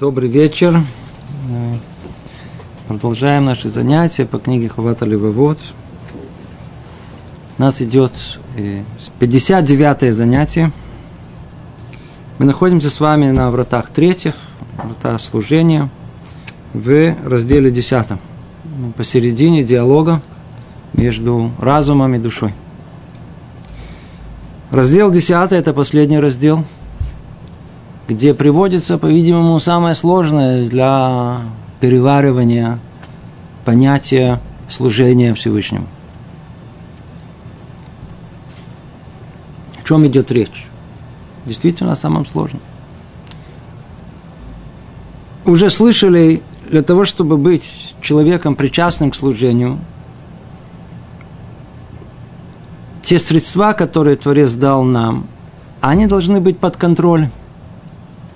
[0.00, 0.82] Добрый вечер.
[1.46, 1.78] Мы
[2.88, 5.58] Продолжаем наши занятия по книге Хавата Левовод.
[7.58, 8.12] У нас идет
[8.56, 10.72] 59-е занятие.
[12.38, 14.36] Мы находимся с вами на вратах третьих,
[14.82, 15.90] врата служения,
[16.72, 18.06] в разделе 10.
[18.96, 20.22] Посередине диалога
[20.94, 22.54] между разумом и душой.
[24.70, 26.64] Раздел 10– это последний раздел,
[28.10, 31.42] где приводится, по-видимому, самое сложное для
[31.78, 32.80] переваривания
[33.64, 35.86] понятия служения Всевышнему.
[39.80, 40.66] О чем идет речь?
[41.46, 42.60] Действительно, о самом сложном.
[45.44, 49.78] Уже слышали, для того, чтобы быть человеком причастным к служению,
[53.02, 55.28] те средства, которые Творец дал нам,
[55.80, 57.30] они должны быть под контролем.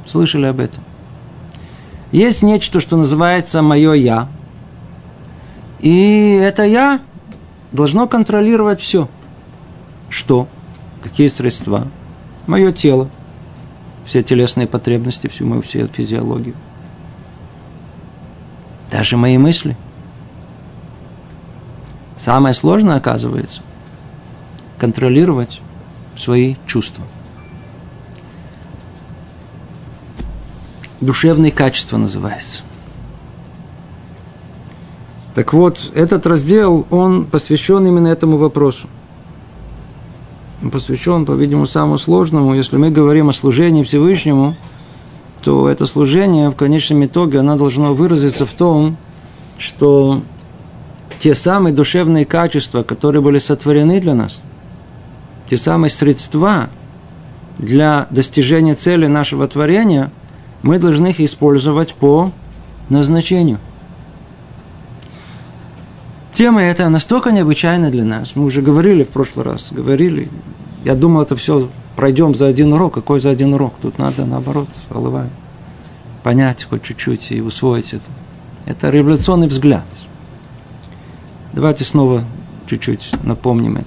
[0.06, 0.82] Слышали об этом?
[2.12, 4.28] Есть нечто, что называется «моё я»,
[5.80, 7.00] и это «я»
[7.72, 9.08] должно контролировать все.
[10.08, 10.48] Что?
[11.02, 11.88] Какие средства?
[12.46, 13.10] Мое тело,
[14.06, 16.54] все телесные потребности, всю мою всю физиологию.
[18.90, 19.76] Даже мои мысли.
[22.16, 23.60] Самое сложное, оказывается,
[24.78, 25.60] контролировать
[26.16, 27.04] свои чувства.
[31.04, 32.62] Душевные качества называется.
[35.34, 38.88] Так вот, этот раздел, он посвящен именно этому вопросу.
[40.62, 42.54] Он посвящен, по-видимому, самому сложному.
[42.54, 44.54] Если мы говорим о служении Всевышнему,
[45.42, 48.96] то это служение в конечном итоге, оно должно выразиться в том,
[49.58, 50.22] что
[51.18, 54.42] те самые душевные качества, которые были сотворены для нас,
[55.50, 56.70] те самые средства
[57.58, 60.10] для достижения цели нашего творения–
[60.64, 62.32] мы должны их использовать по
[62.88, 63.58] назначению.
[66.32, 68.34] Тема эта настолько необычайна для нас.
[68.34, 70.30] Мы уже говорили в прошлый раз, говорили.
[70.82, 72.94] Я думал, это все пройдем за один урок.
[72.94, 73.74] Какой за один урок?
[73.82, 75.26] Тут надо, наоборот, Аллах,
[76.22, 78.10] понять хоть чуть-чуть и усвоить это.
[78.64, 79.84] Это революционный взгляд.
[81.52, 82.24] Давайте снова
[82.66, 83.86] чуть-чуть напомним это.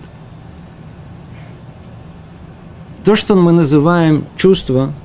[3.03, 4.93] То, что мы называем чувство–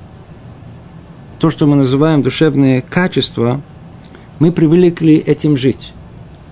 [1.43, 3.59] то, что мы называем душевные качества,
[4.39, 5.91] мы привыкли этим жить.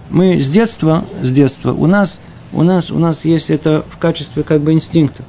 [0.09, 2.19] Мы с детства, с детства, у нас,
[2.51, 5.23] у нас, у нас есть это в качестве как бы инстинкта.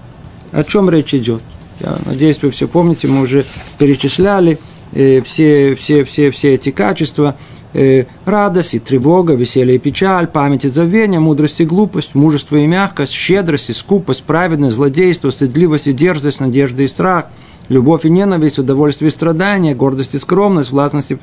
[0.50, 1.44] О чем речь идет?
[1.78, 3.44] Я надеюсь, вы все помните, мы уже
[3.78, 4.58] перечисляли
[4.90, 7.36] э, все, все, все, все эти качества.
[7.72, 12.66] Э, радость и тревога, веселье и печаль, память и забвение, мудрость и глупость, мужество и
[12.66, 17.26] мягкость, щедрость и скупость, праведность, злодейство, стыдливость и дерзость, надежда и страх–
[17.72, 21.19] любовь и ненависть, удовольствие и страдания, гордость и скромность, властность и...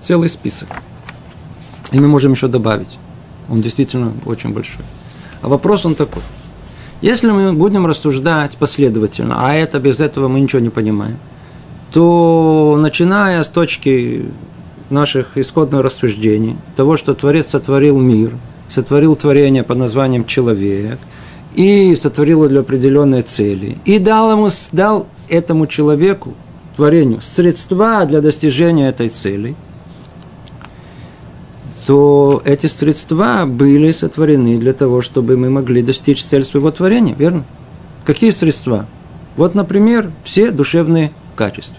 [0.00, 0.68] Целый список.
[1.92, 2.98] И мы можем еще добавить.
[3.50, 4.84] Он действительно очень большой.
[5.42, 6.22] А вопрос он такой.
[7.02, 11.18] Если мы будем рассуждать последовательно, а это без этого мы ничего не понимаем,
[11.92, 14.26] то начиная с точки
[14.90, 18.32] наших исходных рассуждений, того, что Творец сотворил мир,
[18.68, 20.98] сотворил творение под названием человек,
[21.54, 26.34] и сотворил для определенной цели, и дал ему, дал этому человеку,
[26.76, 29.54] творению, средства для достижения этой цели,
[31.86, 37.44] то эти средства были сотворены для того, чтобы мы могли достичь цели своего творения, верно?
[38.04, 38.86] Какие средства?
[39.36, 41.76] Вот, например, все душевные качества.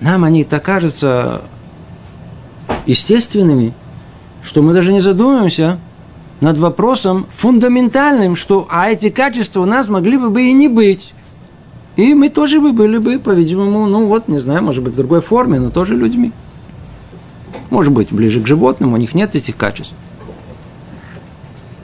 [0.00, 1.42] Нам они так кажутся
[2.86, 3.74] естественными,
[4.42, 5.78] что мы даже не задумываемся
[6.40, 11.12] над вопросом фундаментальным, что а эти качества у нас могли бы и не быть.
[11.96, 15.20] И мы тоже бы были бы, по-видимому, ну вот, не знаю, может быть, в другой
[15.20, 16.32] форме, но тоже людьми.
[17.70, 19.94] Может быть, ближе к животным, у них нет этих качеств.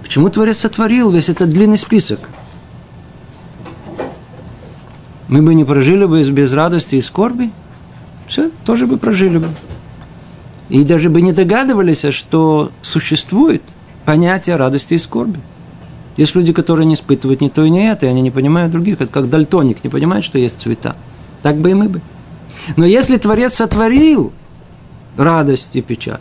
[0.03, 2.21] Почему Творец сотворил весь этот длинный список?
[5.29, 7.51] Мы бы не прожили бы без радости и скорби?
[8.27, 9.49] Все, тоже бы прожили бы.
[10.71, 13.63] И даже бы не догадывались, что существует
[14.07, 15.41] понятие радости и скорби.
[16.19, 19.01] Есть люди, которые не испытывают ни то и ни это, и они не понимают других.
[19.01, 20.97] Это как дальтоник не понимает, что есть цвета.
[21.43, 22.03] Так бы и мы бы.
[22.77, 24.33] Но если Творец сотворил
[25.17, 26.19] радость и печаль,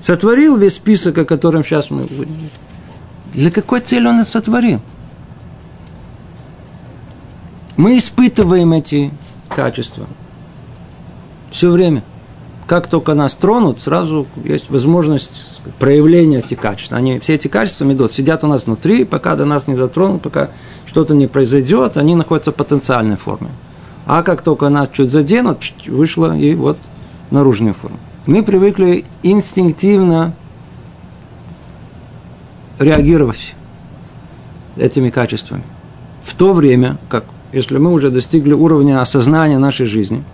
[0.00, 2.34] сотворил весь список, о котором сейчас мы будем,
[3.32, 4.80] для какой цели он это сотворил?
[7.76, 9.12] Мы испытываем эти
[9.48, 10.08] качества
[11.52, 12.02] все время.
[12.66, 16.92] Как только нас тронут, сразу есть возможность проявления этих качеств.
[16.92, 20.50] Они, все эти качества медот сидят у нас внутри, пока до нас не затронут, пока
[20.86, 23.48] что-то не произойдет, они находятся в потенциальной форме.
[24.06, 26.78] А как только нас чуть заденут, вышла и вот
[27.30, 27.98] наружная форма.
[28.26, 30.34] Мы привыкли инстинктивно
[32.78, 33.54] реагировать
[34.76, 35.62] этими качествами.
[36.24, 40.24] В то время, как если мы уже достигли уровня осознания нашей жизни,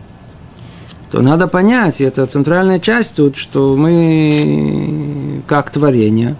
[1.16, 6.36] то надо понять, это центральная часть тут, что мы, как творение,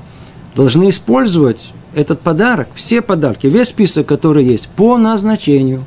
[0.55, 5.87] должны использовать этот подарок, все подарки, весь список, который есть, по назначению.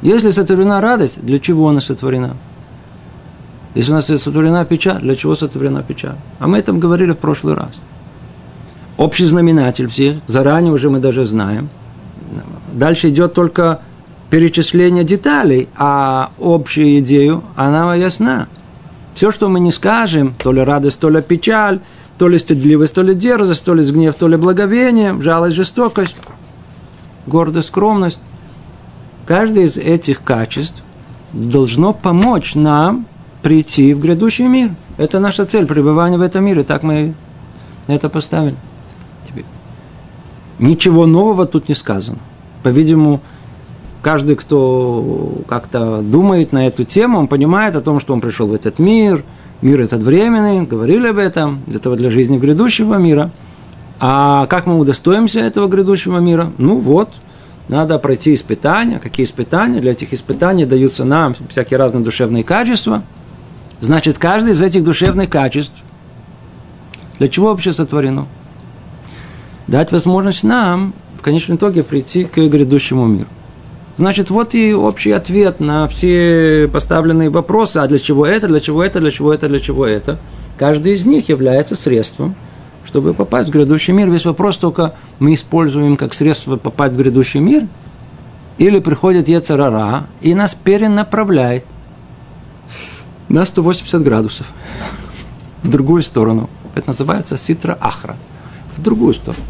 [0.00, 2.38] Если сотворена радость, для чего она сотворена?
[3.74, 6.16] Если у нас сотворена печаль, для чего сотворена печаль?
[6.38, 7.72] А мы этом говорили в прошлый раз.
[8.96, 11.68] Общий знаменатель всех, заранее уже мы даже знаем.
[12.72, 13.82] Дальше идет только
[14.30, 18.48] перечисление деталей, а общую идею, она ясна.
[19.14, 21.80] Все, что мы не скажем, то ли радость, то ли печаль,
[22.18, 26.16] то ли стыдливость, то ли дерзость, то ли гнев, то ли благовение, жалость, жестокость,
[27.26, 28.20] гордость, скромность.
[29.26, 30.82] Каждое из этих качеств
[31.32, 33.06] должно помочь нам
[33.42, 34.70] прийти в грядущий мир.
[34.96, 36.64] Это наша цель, пребывание в этом мире.
[36.64, 37.14] Так мы
[37.86, 38.56] это поставили.
[39.26, 39.44] Теперь.
[40.58, 42.18] Ничего нового тут не сказано.
[42.62, 43.20] По-видимому,
[44.02, 48.54] каждый, кто как-то думает на эту тему, он понимает о том, что он пришел в
[48.54, 49.24] этот мир,
[49.62, 53.30] мир этот временный, говорили об этом, для того для жизни грядущего мира.
[54.00, 56.52] А как мы удостоимся этого грядущего мира?
[56.58, 57.10] Ну вот,
[57.68, 58.98] надо пройти испытания.
[58.98, 59.80] Какие испытания?
[59.80, 63.02] Для этих испытаний даются нам всякие разные душевные качества.
[63.80, 65.82] Значит, каждый из этих душевных качеств
[67.18, 68.26] для чего вообще сотворено?
[69.66, 73.28] Дать возможность нам в конечном итоге прийти к грядущему миру.
[73.98, 78.84] Значит, вот и общий ответ на все поставленные вопросы, а для чего это, для чего
[78.84, 80.20] это, для чего это, для чего это.
[80.56, 82.36] Каждый из них является средством,
[82.86, 84.08] чтобы попасть в грядущий мир.
[84.08, 87.66] Весь вопрос только мы используем как средство попасть в грядущий мир,
[88.56, 91.64] или приходит Ецарара и нас перенаправляет
[93.28, 94.46] на 180 градусов
[95.64, 96.48] в другую сторону.
[96.76, 98.16] Это называется ситра ахра.
[98.76, 99.42] В другую сторону.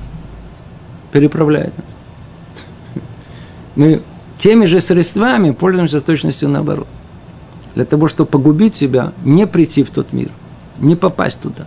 [1.13, 1.87] Переправляет нас.
[3.77, 4.01] Мы
[4.39, 6.89] теми же средствами пользуемся с точностью наоборот.
[7.75, 10.31] Для того, чтобы погубить себя, не прийти в тот мир,
[10.79, 11.67] не попасть туда.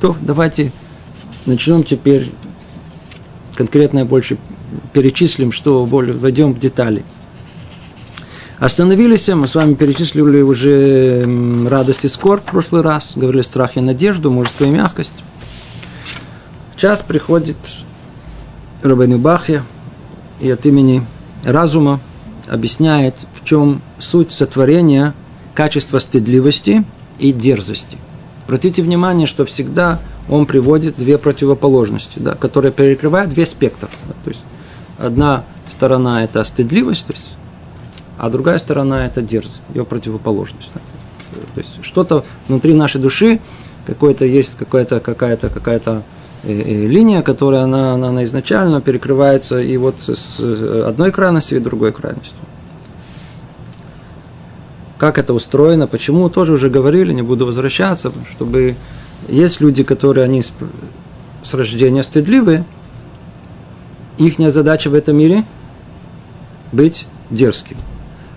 [0.00, 0.72] То давайте
[1.46, 2.32] начнем теперь
[3.54, 4.38] конкретно больше
[4.92, 7.04] перечислим, что более войдем в детали.
[8.58, 11.24] Остановились, мы с вами перечислили уже
[11.68, 15.14] радость и скорбь в прошлый раз, говорили страх и надежду, мужество и мягкость.
[16.82, 17.58] Час приходит
[18.82, 19.62] Рабейну Бахья
[20.40, 21.06] и от имени
[21.44, 22.00] разума
[22.48, 25.14] объясняет, в чем суть сотворения
[25.54, 26.84] качества стыдливости
[27.20, 27.98] и дерзости.
[28.46, 33.88] Обратите внимание, что всегда он приводит две противоположности, да, которые перекрывают две спектра.
[34.08, 34.42] Да, то есть
[34.98, 37.36] одна сторона– это стыдливость, то есть,
[38.18, 40.70] а другая сторона– это дерзость, ее противоположность.
[40.74, 40.80] Да.
[41.54, 43.38] То есть что-то внутри нашей души,
[43.86, 46.02] какой-то есть какая-то какая-то какая-то
[46.44, 50.40] линия, которая она, она, она изначально перекрывается и вот с
[50.86, 52.36] одной крайностью и другой крайностью.
[54.98, 58.76] Как это устроено, почему, тоже уже говорили, не буду возвращаться, чтобы
[59.28, 60.52] есть люди, которые они с,
[61.42, 62.64] с рождения стыдливые,
[64.18, 65.44] их задача в этом мире
[66.70, 67.76] быть дерзким.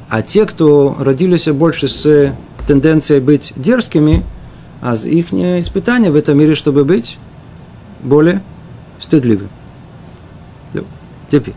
[0.10, 2.34] А те, кто родились больше с
[2.68, 4.24] тенденцией быть дерзкими,
[4.82, 7.18] а их испытание в этом мире, чтобы быть
[8.06, 8.42] более
[9.00, 9.50] стыдливым.
[11.30, 11.56] Теперь.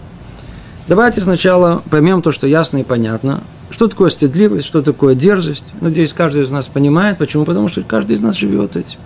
[0.86, 3.42] Давайте сначала поймем то, что ясно и понятно.
[3.70, 5.64] Что такое стыдливость, что такое дерзость.
[5.80, 7.18] Надеюсь, каждый из нас понимает.
[7.18, 7.44] Почему?
[7.44, 8.98] Потому что каждый из нас живет этим.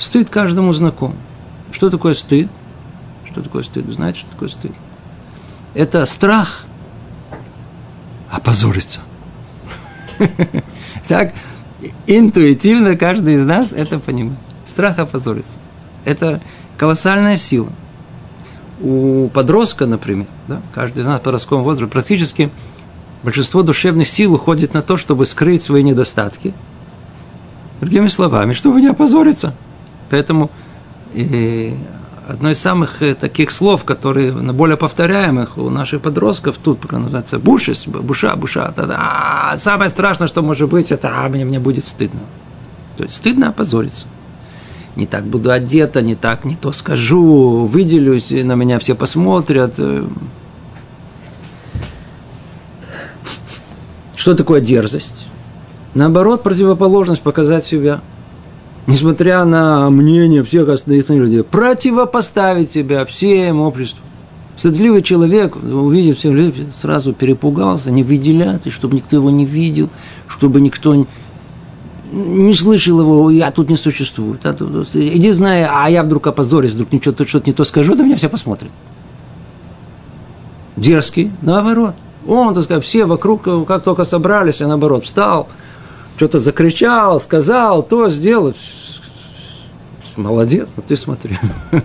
[0.00, 1.14] Стыд каждому знаком.
[1.70, 2.48] Что такое стыд?
[3.30, 3.86] Что такое стыд?
[3.86, 4.72] Вы знаете, что такое стыд?
[5.74, 6.64] Это страх
[8.30, 9.00] опозориться.
[11.06, 11.34] Так,
[12.06, 14.38] интуитивно каждый из нас это понимает.
[14.64, 15.58] Страх опозориться.
[16.04, 16.40] Это
[16.76, 17.72] колоссальная сила.
[18.80, 22.50] У подростка, например, да, каждый из нас в подростковом возрасте, практически
[23.22, 26.52] большинство душевных сил уходит на то, чтобы скрыть свои недостатки.
[27.80, 29.54] Другими словами, чтобы не опозориться.
[30.10, 30.50] Поэтому
[31.14, 31.76] и
[32.28, 37.86] одно из самых э, таких слов, которые более повторяемых у наших подростков тут называется бушис,
[37.86, 38.72] буша, буша.
[38.76, 42.20] Это, а, самое страшное, что может быть, это а, мне, мне будет стыдно.
[42.96, 44.06] То есть стыдно опозориться
[44.96, 49.78] не так буду одета, не так, не то скажу, выделюсь, и на меня все посмотрят.
[54.16, 55.26] Что такое дерзость?
[55.94, 58.00] Наоборот, противоположность показать себя.
[58.86, 64.00] несмотря на мнение всех остальных людей, противопоставить себя всем обществу.
[64.56, 69.90] Стыдливый человек, увидев всех людей, сразу перепугался, не выделяться, чтобы никто его не видел,
[70.28, 71.06] чтобы никто
[72.14, 74.38] не слышал его, я тут не существую.
[74.94, 78.28] Иди знай, а я вдруг опозорюсь, вдруг ничего, что-то не то скажу, да меня все
[78.28, 78.70] посмотрят.
[80.76, 81.94] Дерзкий, наоборот.
[82.26, 85.48] Он, так сказать, все вокруг, как только собрались, я наоборот встал,
[86.16, 88.54] что-то закричал, сказал, то сделал.
[90.16, 91.36] Молодец, вот ты смотри.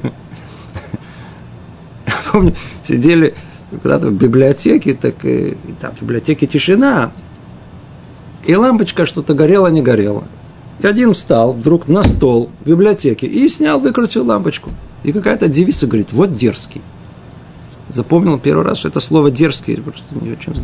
[2.32, 3.36] Помню, сидели
[3.72, 7.12] когда-то в библиотеке, так и там в библиотеке тишина,
[8.50, 10.24] и лампочка что-то горела, не горела.
[10.80, 14.72] И один встал вдруг на стол в библиотеке и снял, выкрутил лампочку.
[15.04, 16.82] И какая-то девица говорит, вот дерзкий.
[17.90, 19.76] Запомнил первый раз, что это слово дерзкий.
[19.76, 20.56] Просто не очень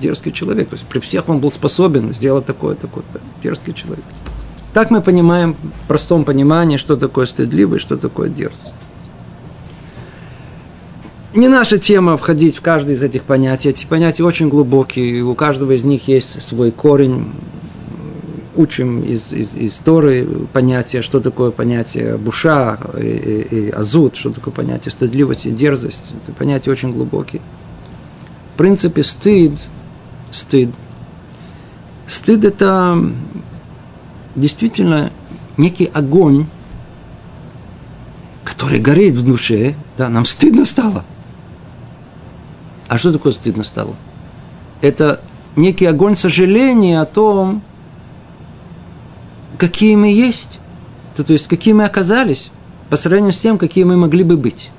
[0.00, 0.68] дерзкий человек.
[0.68, 3.02] То есть при всех он был способен сделать такое, такое.
[3.42, 4.04] Дерзкий человек.
[4.72, 8.74] Так мы понимаем в простом понимании, что такое стыдливый, что такое дерзость.
[11.34, 13.68] Не наша тема входить в каждое из этих понятий.
[13.68, 17.30] Эти понятия очень глубокие, у каждого из них есть свой корень.
[18.56, 24.30] Учим из, из, из Торы понятия, что такое понятие буша и, и, и азут, что
[24.30, 26.12] такое понятие стыдливости, дерзость.
[26.24, 27.42] Это понятия очень глубокие.
[28.54, 29.52] В принципе, стыд,
[30.30, 30.70] стыд.
[32.06, 32.98] Стыд– это
[34.34, 35.12] действительно
[35.58, 36.46] некий огонь,
[38.44, 41.04] который горит в душе, да, нам стыдно стало–
[42.88, 43.94] а что такое стыдно стало?
[44.80, 45.20] Это
[45.56, 47.62] некий огонь сожаления о том,
[49.58, 50.58] какие мы есть,
[51.16, 52.50] то, то есть какие мы оказались
[52.88, 54.70] по сравнению с тем, какие мы могли бы быть.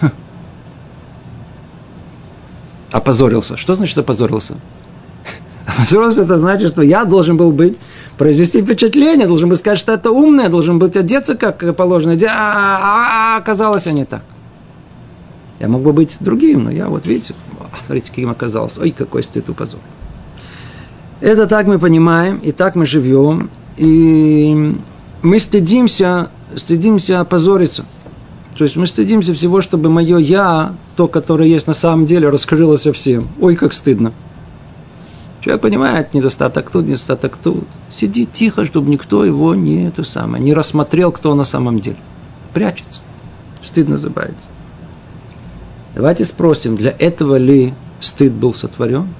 [0.00, 0.12] Ха.
[2.90, 3.56] Опозорился.
[3.56, 4.56] Что значит опозорился?
[5.66, 7.76] Опозорился это значит, что я должен был быть,
[8.16, 13.34] произвести впечатление, должен был сказать, что это умное, должен был одеться как положено, а, а,
[13.34, 14.22] а оказалось, а не так.
[15.62, 17.34] Я мог бы быть другим, но я вот, видите,
[17.84, 18.80] смотрите, каким оказался.
[18.80, 19.78] Ой, какой стыд и позор.
[21.20, 24.76] Это так мы понимаем, и так мы живем, и
[25.22, 27.84] мы стыдимся, стыдимся опозориться.
[28.58, 32.88] То есть мы стыдимся всего, чтобы мое «я», то, которое есть на самом деле, раскрылось
[32.88, 33.28] всем.
[33.40, 34.12] Ой, как стыдно.
[35.42, 37.68] Человек понимает, недостаток тут, недостаток тут.
[37.88, 41.98] Сидит тихо, чтобы никто его не, это самое, не рассмотрел, кто на самом деле.
[42.52, 43.00] Прячется.
[43.62, 44.51] Стыдно называется.
[45.94, 49.14] Давайте спросим, для этого ли стыд был сотворен?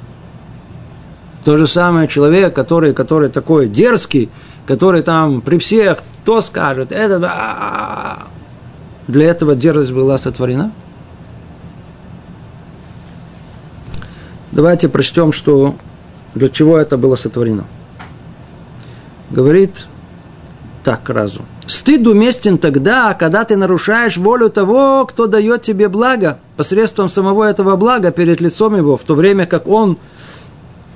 [1.44, 4.30] То же самое человек, который, который такой дерзкий,
[4.66, 8.18] который там при всех, кто скажет, это
[9.08, 10.72] для этого дерзость была сотворена?
[14.52, 15.76] Давайте прочтем, что
[16.34, 17.64] для чего это было сотворено.
[19.30, 19.86] Говорит
[20.82, 21.46] так разум.
[21.66, 27.76] Стыд уместен тогда, когда ты нарушаешь волю того, кто дает тебе благо, посредством самого этого
[27.76, 29.98] блага перед лицом его, в то время как он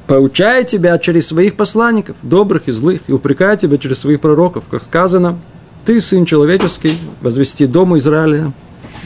[0.07, 4.83] поучает тебя через своих посланников, добрых и злых, и упрекает тебя через своих пророков, как
[4.83, 5.41] сказано,
[5.85, 8.53] ты, сын человеческий, возвести дому Израиля,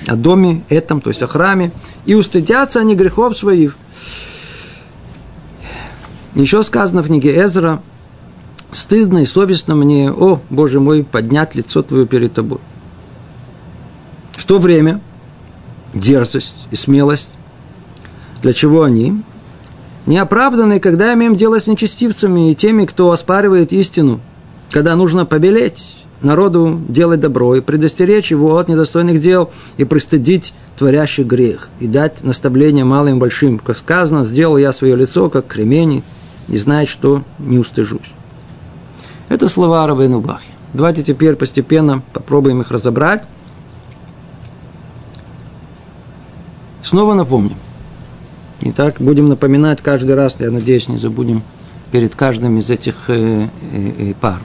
[0.07, 1.73] о доме этом, то есть о храме,
[2.07, 3.77] и устыдятся они грехов своих.
[6.35, 7.83] Еще сказано в книге Эзра,
[8.73, 12.59] стыдно и совестно мне, о, Боже мой, поднять лицо Твое перед Тобой.
[14.33, 15.01] В то время
[15.95, 17.31] дерзость и смелость,
[18.43, 19.23] для чего они?
[20.07, 24.21] Неоправданные, когда имеем дело с нечестивцами и теми, кто оспаривает истину,
[24.71, 31.25] когда нужно побелеть народу делать добро и предостеречь его от недостойных дел и пристыдить творящий
[31.25, 33.59] грех и дать наставление малым и большим.
[33.59, 36.03] Как сказано, сделал я свое лицо, как кремень,
[36.49, 38.15] и знает, что не устыжусь.
[39.31, 40.51] Это слова Рабейну Бахи.
[40.75, 43.23] Давайте теперь постепенно попробуем их разобрать.
[46.83, 47.57] Снова напомним.
[48.61, 51.43] Итак, будем напоминать каждый раз, я надеюсь, не забудем
[51.93, 54.41] перед каждым из этих э, э, э, пар.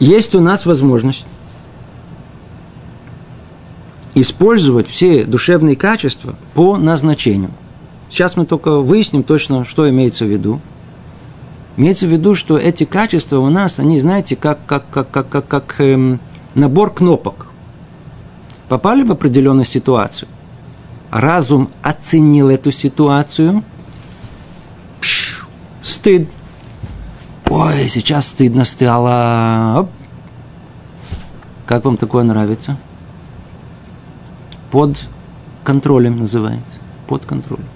[0.00, 1.26] Есть у нас возможность
[4.16, 7.52] использовать все душевные качества по назначению.
[8.10, 10.60] Сейчас мы только выясним точно, что имеется в виду.
[11.78, 15.46] Имеется в виду, что эти качества у нас, они, знаете, как, как, как, как, как,
[15.46, 16.18] как эм,
[16.56, 17.46] набор кнопок.
[18.68, 20.28] Попали в определенную ситуацию.
[21.12, 23.62] Разум оценил эту ситуацию.
[25.00, 25.46] Пш,
[25.80, 26.28] стыд.
[27.48, 29.82] Ой, сейчас стыдно стало.
[29.82, 29.90] Оп.
[31.64, 32.76] Как вам такое нравится?
[34.72, 34.98] Под
[35.62, 36.78] контролем называется.
[37.06, 37.68] Под контролем.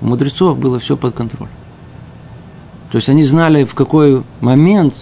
[0.00, 1.50] У мудрецов было все под контролем.
[2.90, 4.94] То есть они знали, в какой момент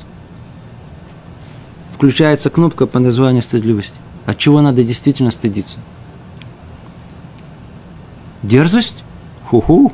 [1.94, 3.98] включается кнопка по названию стыдливости.
[4.26, 5.78] От чего надо действительно стыдиться?
[8.42, 9.04] Дерзость?
[9.46, 9.92] Ху-ху.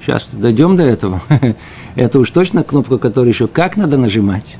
[0.00, 1.20] Сейчас дойдем до этого.
[1.94, 4.56] Это уж точно кнопка, которую еще как надо нажимать.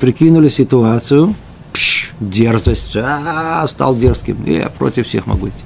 [0.00, 1.34] Прикинули ситуацию.
[1.72, 2.96] Пш, дерзость.
[2.96, 4.44] А, стал дерзким.
[4.44, 5.64] Я против всех могу идти.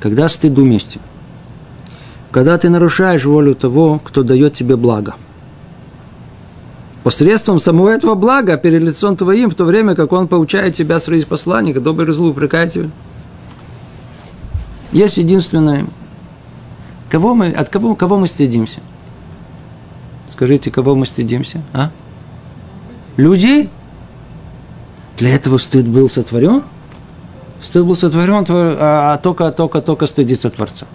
[0.00, 1.00] Когда стыд уместен?
[2.30, 5.14] Когда ты нарушаешь волю того, кто дает тебе благо.
[7.02, 11.24] Посредством самого этого блага перед лицом твоим, в то время как он получает тебя с
[11.24, 12.90] посланника, добрый злу упрекатель.
[14.92, 15.86] Есть единственное.
[17.10, 18.80] Кого мы, от кого, кого мы стыдимся?
[20.30, 21.62] Скажите, кого мы стыдимся?
[21.72, 21.90] А?
[23.16, 23.70] Людей?
[25.16, 26.62] Для этого стыд был сотворен?
[27.62, 30.86] Стыд был сотворен, а, а только, только, только стыдится Творца.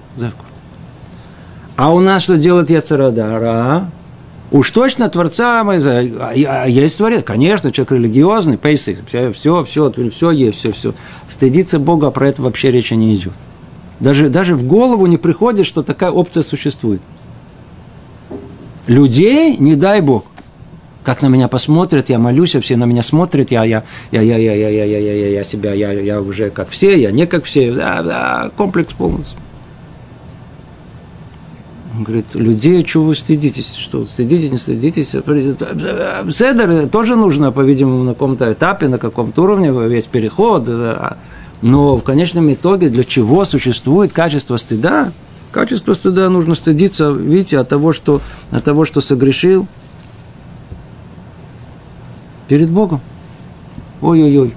[1.75, 3.89] А у нас что делает Яцерадара?
[4.51, 9.91] Уж точно Творца мы а, а есть Творец, конечно, человек религиозный, пейсы, все, все, все,
[10.11, 10.93] все есть, все, все.
[11.27, 13.33] Стыдиться Бога, про это вообще речи не идет.
[13.99, 17.01] Даже, даже в голову не приходит, что такая опция существует.
[18.85, 20.25] Людей, не дай Бог
[21.03, 24.37] как на меня посмотрят, я молюсь, а все на меня смотрят, я, я, я, я,
[24.37, 27.27] я, я, я, я, я, я, я себя, я, я уже как все, я не
[27.27, 29.37] как все, да, да, комплекс полностью.
[31.95, 33.75] Он говорит, людей, чего вы стыдитесь?
[33.75, 35.09] Что, стыдитесь, не стыдитесь?
[35.09, 40.67] Седер тоже нужно, по-видимому, на каком-то этапе, на каком-то уровне, весь переход.
[41.61, 45.11] Но в конечном итоге для чего существует качество стыда?
[45.51, 49.67] Качество стыда нужно стыдиться, видите, от того, что, от того, что согрешил,
[52.47, 53.01] перед Богом.
[54.01, 54.53] Ой-ой-ой.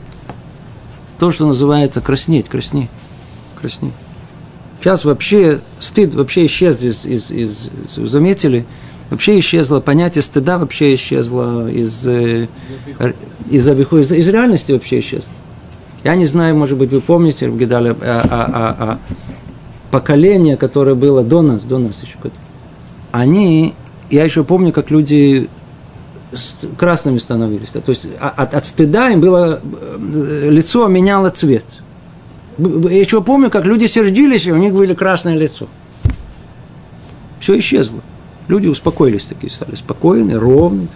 [1.18, 2.90] То, что называется краснеть, краснеть,
[3.60, 3.94] краснеть.
[4.80, 8.66] Сейчас вообще стыд вообще исчез из, из, из, заметили,
[9.10, 12.48] вообще исчезло, понятие стыда вообще исчезло из, э,
[13.50, 15.32] из, из, из реальности вообще исчезло.
[16.04, 18.98] Я не знаю, может быть, вы помните, Гидали, а, а, а, а,
[19.90, 22.16] поколение, которое было до нас, до нас еще
[23.16, 23.74] они,
[24.10, 25.48] я еще помню, как люди
[26.78, 27.70] красными становились.
[27.70, 31.64] То есть а, от, от стыда им было, э, лицо меняло цвет.
[32.58, 35.66] Я еще помню, как люди сердились, и у них были красное лицо.
[37.40, 38.00] Все исчезло.
[38.48, 40.88] Люди успокоились такие, стали спокойны, ровны.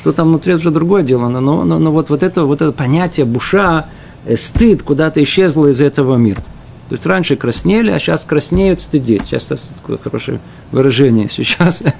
[0.00, 1.28] Что там внутри, это уже другое дело.
[1.28, 3.86] Но, но, но вот, вот, это, вот это понятие буша,
[4.24, 6.42] э, стыд куда-то исчезло из этого мира.
[6.88, 9.22] То есть раньше краснели, а сейчас краснеют стыдеть.
[9.26, 9.46] Сейчас
[9.76, 11.28] такое хорошее выражение.
[11.28, 11.82] Сейчас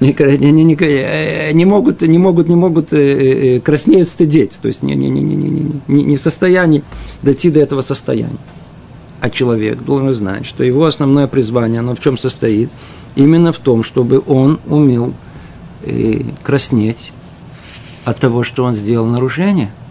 [0.00, 4.58] не, не, не, не могут, не могут, не могут э, э, краснеют стыдеть.
[4.60, 6.84] То есть не, не, не, не, не, не, не, не в состоянии
[7.22, 8.36] дойти до этого состояния.
[9.20, 12.68] А человек должен знать, что его основное призвание, оно в чем состоит?
[13.16, 15.14] Именно в том, чтобы он умел
[15.84, 17.12] э, краснеть
[18.04, 19.72] от того, что он сделал нарушение–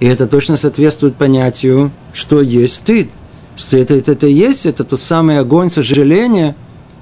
[0.00, 3.10] и это точно соответствует понятию, что есть стыд.
[3.56, 6.54] Стыд это, это есть, это тот самый огонь сожаления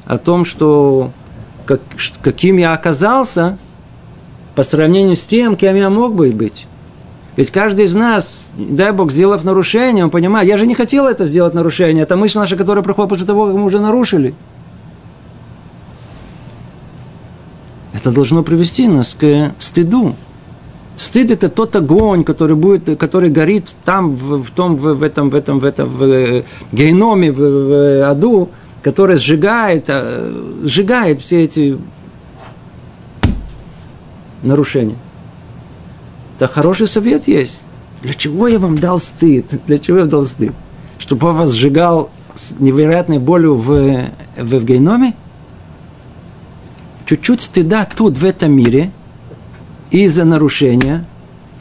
[0.06, 1.10] о том, что
[1.66, 1.80] как,
[2.22, 3.58] каким я оказался
[4.54, 6.66] по сравнению с тем, кем я мог бы быть.
[7.36, 11.26] Ведь каждый из нас, дай Бог, сделав нарушение, он понимает, я же не хотел это
[11.26, 14.34] сделать нарушение, это мысль наша, которая приходит после того, как мы уже нарушили.
[17.92, 20.14] Это должно привести нас к стыду.
[20.96, 25.28] Стыд это тот огонь, который будет, который горит там, в, в том, в, в этом,
[25.28, 28.48] в этом, в этом, в э, геноме, в, в аду,
[28.82, 31.76] который сжигает, э, сжигает все эти
[34.42, 34.96] нарушения.
[36.36, 37.62] Это хороший совет есть.
[38.02, 39.46] Для чего я вам дал стыд?
[39.66, 40.54] Для чего я дал стыд?
[40.98, 45.14] Чтобы он вас сжигал с невероятной болью в, в, в геноме?
[47.04, 48.92] Чуть-чуть стыда тут, в этом мире–
[50.04, 51.04] из-за нарушения,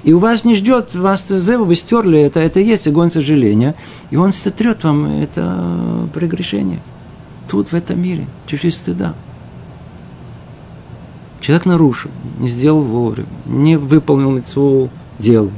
[0.04, 3.76] и у вас не ждет, вас вы стерли это, это есть огонь сожаления,
[4.12, 6.80] и он сотрет вам это прегрешение.
[7.50, 9.14] Тут, в этом мире, чуть-чуть стыда.
[11.42, 15.52] Человек нарушил, не сделал вовремя, не выполнил митцву, делай.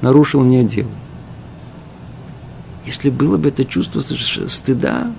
[0.00, 0.90] Нарушил, не делай.
[2.86, 5.12] Если было бы это чувство стыда,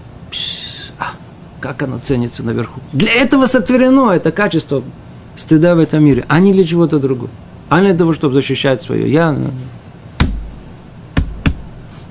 [0.99, 1.11] а,
[1.59, 2.81] как оно ценится наверху.
[2.91, 4.83] Для этого сотворено это качество
[5.35, 7.29] стыда в этом мире, а не для чего-то другого.
[7.69, 9.35] А не для того, чтобы защищать свое я.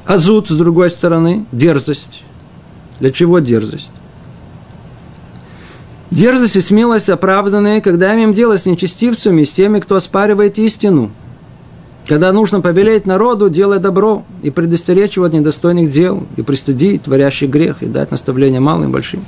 [0.07, 2.25] Азут, с другой стороны, дерзость.
[2.99, 3.93] Для чего дерзость?
[6.11, 11.13] Дерзость и смелость оправданные, когда имеем дело с нечестивцами, с теми, кто оспаривает истину.
[12.09, 17.47] Когда нужно повелеть народу, делай добро и предостеречь его от недостойных дел, и пристыдить творящий
[17.47, 19.25] грех, и дать наставление малым и большим.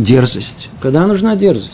[0.00, 0.70] Дерзость.
[0.80, 1.72] Когда нужна дерзость?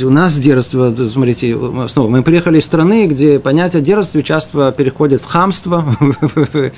[0.00, 5.24] У нас дерзство, смотрите, снова, мы приехали из страны, где понятие дерзости часто переходит в
[5.26, 6.70] хамство, в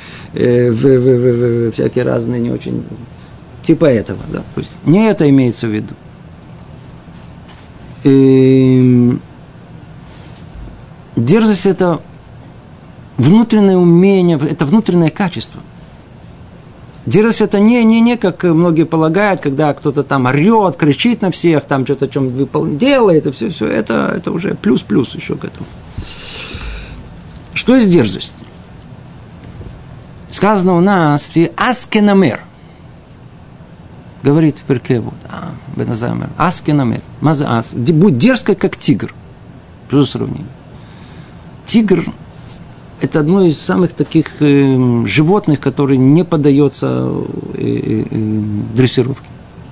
[1.70, 2.82] всякие разные не очень
[3.62, 4.42] типа этого, да.
[4.54, 5.94] То не это имеется в виду.
[11.16, 12.00] Дерзость– это
[13.18, 15.60] внутреннее умение, это внутреннее качество.
[17.06, 21.64] Дерзость это не, не, не, как многие полагают, когда кто-то там орет, кричит на всех,
[21.64, 22.66] там что-то чем выпол...
[22.66, 25.66] делает, и все, все, это, это уже плюс-плюс еще к этому.
[27.54, 28.34] Что есть дерзость?
[30.30, 32.40] Сказано у нас, ты аскенамер.
[34.24, 37.02] Говорит в перке, вот, а, Беназамер, аскенамер.
[37.20, 37.72] Маза ас.
[37.72, 39.14] Будь дерзкой, как тигр.
[39.92, 40.46] За сравнение?
[41.66, 42.04] Тигр–
[43.00, 48.42] это одно из самых таких э, животных, которые не поддается э, э, э,
[48.74, 49.26] дрессировке.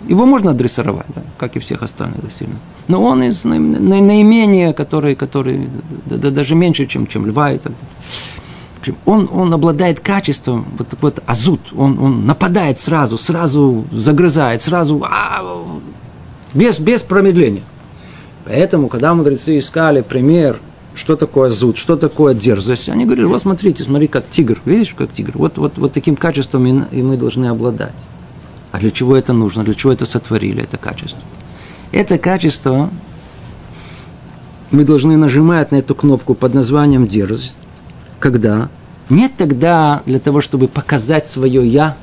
[0.09, 2.57] Его можно дрессировать, да, как и всех остальных сильно.
[2.89, 5.69] Но он из на, на, наименее, который, который
[6.05, 8.99] да, да, даже меньше, чем, чем льва и так далее.
[9.07, 15.43] Он, он обладает качеством, вот вот азут, он, он нападает сразу, сразу загрызает, сразу а,
[16.53, 17.63] без, без промедления.
[18.45, 20.61] Поэтому, когда мудрецы искали пример
[20.95, 22.89] что такое зуд, что такое дерзость.
[22.89, 25.33] Они говорили, вот смотрите, смотри, как тигр, видишь, как тигр.
[25.35, 27.95] Вот, вот, вот таким качеством и мы должны обладать.
[28.73, 31.23] А для чего это нужно, для чего это сотворили, это качество?
[31.93, 32.91] Это качество
[34.71, 37.57] мы должны нажимать на эту кнопку под названием дерзость,
[38.19, 38.69] когда
[39.09, 41.97] нет тогда для того, чтобы показать свое «я»,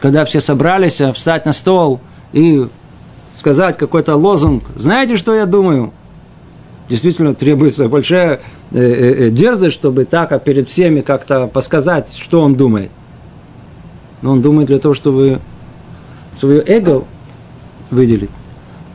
[0.00, 2.00] когда все собрались а встать на стол
[2.32, 2.66] и
[3.36, 5.92] сказать какой-то лозунг, знаете, что я думаю?
[6.90, 8.40] Действительно требуется большая
[8.72, 12.90] э, э, э, дерзость, чтобы так, а перед всеми как-то подсказать, что он думает.
[14.20, 15.40] Но он думает для того, чтобы
[16.34, 17.04] свое эго
[17.90, 18.30] выделить.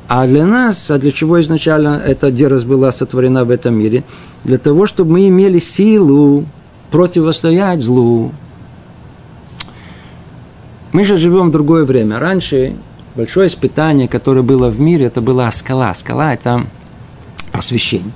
[0.08, 4.04] А для нас, а для чего изначально эта дерзость была сотворена в этом мире?
[4.44, 6.46] Для того, чтобы мы имели силу
[6.92, 8.32] противостоять злу.
[10.92, 12.20] Мы же живем в другое время.
[12.20, 12.76] Раньше
[13.16, 15.94] большое испытание, которое было в мире, это была скала.
[15.94, 16.68] Скала– это
[17.56, 18.12] просвещение.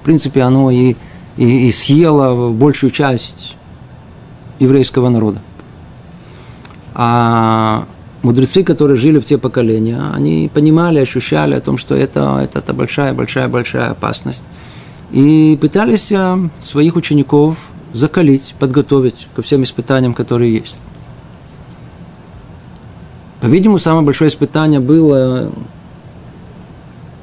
[0.00, 0.96] В принципе, оно и,
[1.36, 3.56] и, и съело большую часть
[4.58, 5.40] еврейского народа.
[6.94, 7.86] А
[8.22, 12.72] мудрецы, которые жили в те поколения, они понимали, ощущали о том, что это, это, это
[12.72, 14.42] большая, большая, большая опасность.
[15.12, 17.56] И пытались а, своих учеников
[17.92, 20.74] закалить, подготовить ко всем испытаниям, которые есть.
[23.40, 25.52] По-видимому, самое большое испытание было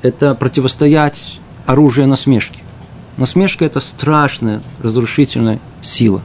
[0.03, 2.61] это противостоять оружию насмешки.
[3.17, 6.21] Насмешка– это страшная, разрушительная сила.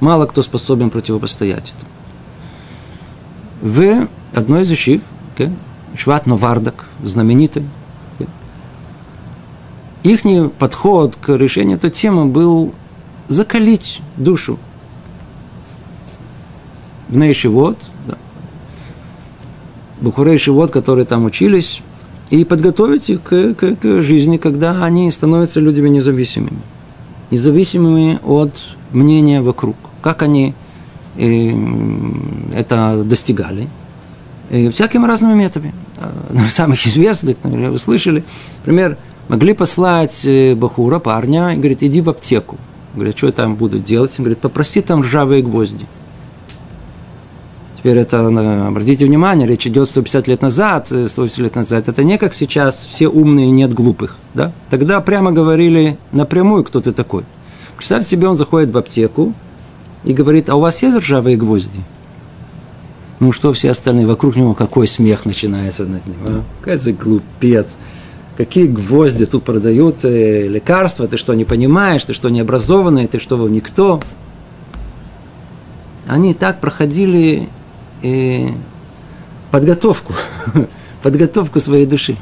[0.00, 1.90] Мало кто способен противопостоять этому.
[3.62, 5.02] В одной из ишив,
[5.36, 5.54] okay,
[5.96, 7.64] Шват Новардак, знаменитый,
[8.18, 8.28] okay,
[10.02, 12.74] их подход к решению этой темы был
[13.28, 14.58] закалить душу.
[17.08, 18.16] В Нейшивот, да.
[20.00, 21.82] Бухурей Шивот, которые там учились,
[22.30, 26.60] и подготовить их к, к, к жизни, когда они становятся людьми независимыми.
[27.30, 28.54] Независимыми от
[28.92, 29.76] мнения вокруг.
[30.00, 30.54] Как они
[31.16, 31.52] э,
[32.54, 33.68] это достигали?
[34.50, 35.74] Э, всякими разными методами.
[35.98, 38.24] Э, самых известных, например, вы слышали,
[38.58, 38.96] например,
[39.28, 42.58] могли послать э, Бахура, парня, и говорит, иди в аптеку.
[42.94, 44.12] Говорит, что я там буду делать?
[44.18, 45.86] Он говорит, попроси там ржавые гвозди.
[47.80, 48.26] Теперь это,
[48.66, 51.88] обратите внимание, речь идет 150 лет назад, 180 э, лет назад.
[51.88, 54.18] Это не как сейчас, все умные, нет глупых.
[54.34, 54.52] Да?
[54.68, 57.24] Тогда прямо говорили напрямую, кто ты такой.
[57.78, 59.32] Представьте себе, он заходит в аптеку
[60.04, 61.80] и говорит, а у вас есть ржавые гвозди?
[63.18, 66.16] Ну что все остальные вокруг него, какой смех начинается над ним.
[66.26, 66.42] А?
[66.60, 67.78] Какой за глупец.
[68.36, 73.18] Какие гвозди тут продают э, лекарства, ты что, не понимаешь, ты что, не образованный, ты
[73.18, 74.02] что, никто.
[76.06, 77.48] Они так проходили
[78.02, 78.48] э,
[79.50, 80.14] подготовку,
[81.02, 82.16] подготовку своей души,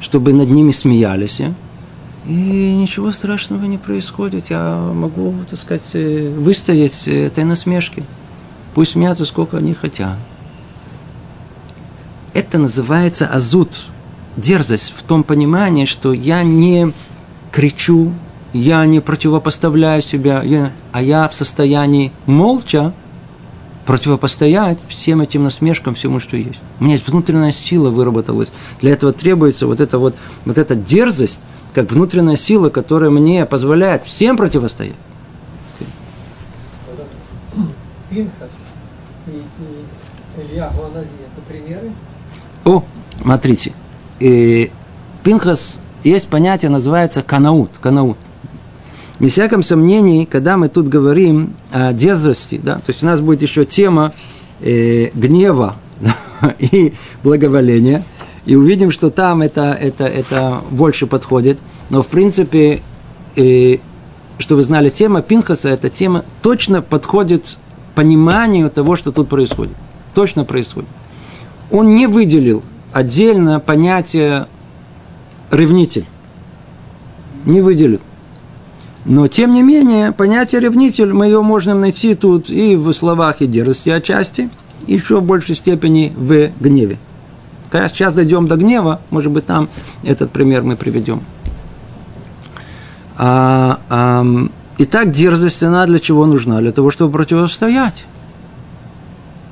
[0.00, 1.40] чтобы над ними смеялись.
[2.26, 4.50] И ничего страшного не происходит.
[4.50, 8.04] Я могу, так сказать, э, выстоять этой насмешки.
[8.74, 10.16] Пусть смеются сколько они хотят.
[12.32, 13.70] Это называется азут,
[14.36, 16.92] дерзость в том понимании, что я не
[17.50, 18.12] кричу,
[18.52, 22.92] я не противопоставляю себя, я, а я в состоянии молча
[23.86, 26.60] противопостоять всем этим насмешкам, всему, что есть.
[26.78, 28.52] У меня есть внутренняя сила выработалась.
[28.80, 30.14] Для этого требуется вот эта вот,
[30.44, 31.40] вот эта дерзость,
[31.74, 34.94] как внутренняя сила, которая мне позволяет всем противостоять.
[38.10, 38.50] Пинхас
[39.28, 41.92] и, и Илья Гуанави– это примеры?
[42.64, 42.82] О,
[43.22, 43.72] смотрите.
[44.18, 44.70] И
[45.22, 47.70] Пинхас, есть понятие, называется канаут.
[47.80, 48.18] канаут.
[49.20, 53.42] Без всяком сомнении, когда мы тут говорим о дерзости, да, то есть у нас будет
[53.42, 54.14] еще тема
[54.60, 56.16] э, гнева да,
[56.58, 58.02] и благоволения,
[58.46, 61.58] и увидим, что там это, это, это больше подходит.
[61.90, 62.80] Но в принципе,
[63.36, 63.76] э,
[64.38, 67.58] что вы знали, тема Пинхаса, эта тема точно подходит
[67.94, 69.76] пониманию того, что тут происходит.
[70.14, 70.88] Точно происходит.
[71.70, 72.62] Он не выделил
[72.94, 74.46] отдельно понятие
[75.50, 76.06] ревнитель.
[77.44, 78.00] Не выделил.
[79.04, 83.46] Но, тем не менее, понятие ревнитель, мы ее можем найти тут и в словах и
[83.46, 84.50] дерзости отчасти,
[84.86, 86.98] еще в большей степени в гневе.
[87.70, 89.68] Когда сейчас дойдем до гнева, может быть, там
[90.02, 91.22] этот пример мы приведем.
[93.16, 94.26] А, а,
[94.78, 96.60] итак, дерзость, она для чего нужна?
[96.60, 98.04] Для того, чтобы противостоять.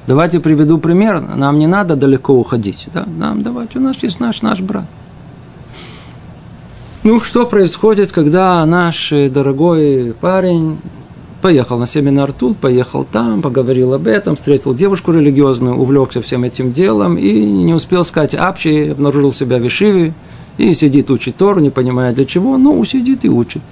[0.06, 1.20] Давайте приведу пример.
[1.20, 2.88] Нам не надо далеко уходить.
[2.92, 3.04] Да?
[3.06, 4.86] Нам давайте, у нас есть наш, наш брат.
[7.04, 10.78] Ну, что происходит, когда наш дорогой парень
[11.40, 16.72] поехал на семинар тут, поехал там, поговорил об этом, встретил девушку религиозную, увлекся всем этим
[16.72, 20.12] делом и не успел сказать апчи, обнаружил себя в Ишиве,
[20.56, 23.62] и сидит, учит Тору, не понимая для чего, но сидит и учит.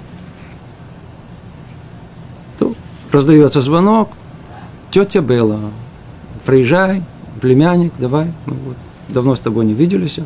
[2.61, 2.75] То
[3.11, 4.11] раздается звонок,
[4.93, 5.59] тетя Белла,
[6.45, 7.03] приезжай,
[7.41, 8.77] племянник, давай, мы вот
[9.09, 10.21] давно с тобой не виделись.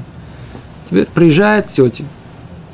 [0.90, 2.04] Теперь приезжает к тете,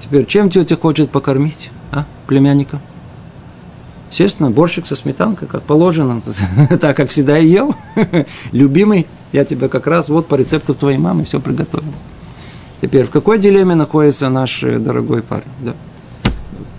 [0.00, 2.80] Теперь, чем тетя хочет покормить, а, племянника?
[4.10, 6.22] Естественно, борщик со сметанкой, как положено,
[6.80, 7.74] так, как всегда и ел.
[8.52, 11.92] Любимый, я тебе как раз вот по рецепту твоей мамы все приготовил.
[12.80, 15.50] Теперь, в какой дилемме находится наш э, дорогой парень?
[15.60, 15.74] Да.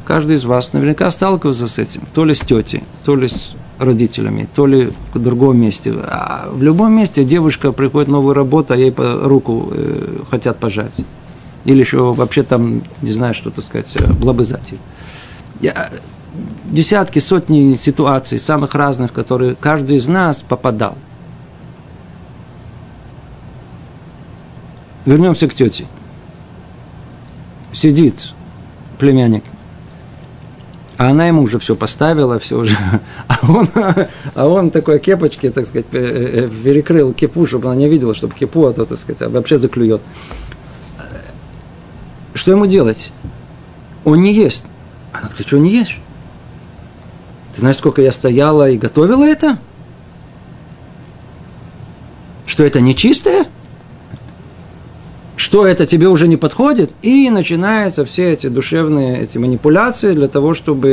[0.05, 2.03] Каждый из вас наверняка сталкивался с этим.
[2.13, 5.93] То ли с тетей, то ли с родителями, то ли в другом месте.
[6.03, 10.93] А в любом месте девушка приходит новую работу, а ей по руку э, хотят пожать
[11.67, 14.73] или еще вообще там, не знаю, что то сказать, блабызать.
[15.59, 15.89] Я,
[16.63, 20.97] десятки, сотни ситуаций, самых разных, которые каждый из нас попадал.
[25.05, 25.87] Вернемся к тете.
[27.73, 28.33] Сидит
[28.97, 29.43] племянник,
[30.95, 32.77] а она ему уже все поставила, все уже.
[33.27, 33.69] А он,
[34.35, 38.33] а он такой кепочки, так сказать, э, э, перекрыл кепу, чтобы она не видела, чтобы
[38.33, 40.01] кепу, а то, так сказать, вообще заклюет.
[42.37, 43.11] Что ему делать?
[44.05, 44.63] Он не ест.
[45.11, 45.99] Она говорит, ты что не ешь?
[47.51, 49.57] Ты знаешь, сколько я стояла и готовила это?
[52.45, 53.47] Что это нечистое?
[55.35, 56.91] Что это тебе уже не подходит?
[57.01, 60.89] И начинаются все эти душевные эти манипуляции для того, чтобы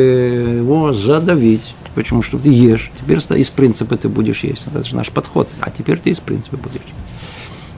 [0.58, 1.74] его задавить.
[1.94, 2.22] Почему?
[2.22, 2.90] Что ты ешь.
[2.98, 4.62] Теперь из принципа ты будешь есть.
[4.66, 5.48] Это же наш подход.
[5.60, 6.80] А теперь ты из принципа будешь.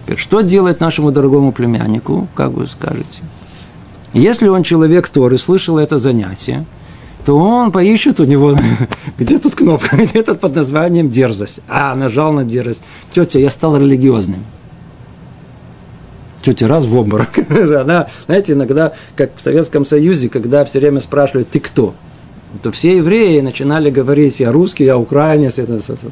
[0.05, 3.23] Теперь, что делать нашему дорогому племяннику, как вы скажете?
[4.17, 6.65] Если он человек Торы, слышал это занятие,
[7.27, 8.55] то он поищет у него,
[9.19, 11.61] где тут кнопка, где тут под названием дерзость.
[11.69, 12.83] А, нажал на дерзость.
[13.13, 14.43] Тетя, я стал религиозным.
[16.41, 17.29] Тетя раз в обморок.
[17.51, 21.95] Она, знаете, иногда, как в Советском Союзе, когда все время спрашивают, ты кто?
[22.63, 25.59] То все евреи начинали говорить, я русский, я украинец.
[25.59, 26.11] Это, это.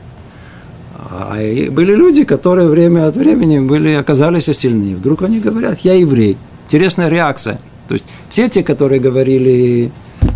[1.11, 1.37] А
[1.71, 4.95] были люди, которые время от времени были, оказались сильны.
[4.95, 6.37] Вдруг они говорят, я еврей.
[6.67, 9.93] Интересная реакция– то есть все те, которые говорили,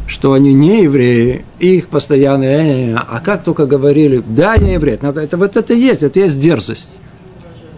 [0.07, 5.21] что они не евреи, их постоянно, э, а как только говорили, да, я еврей, это,
[5.21, 6.91] это вот это есть, это есть дерзость.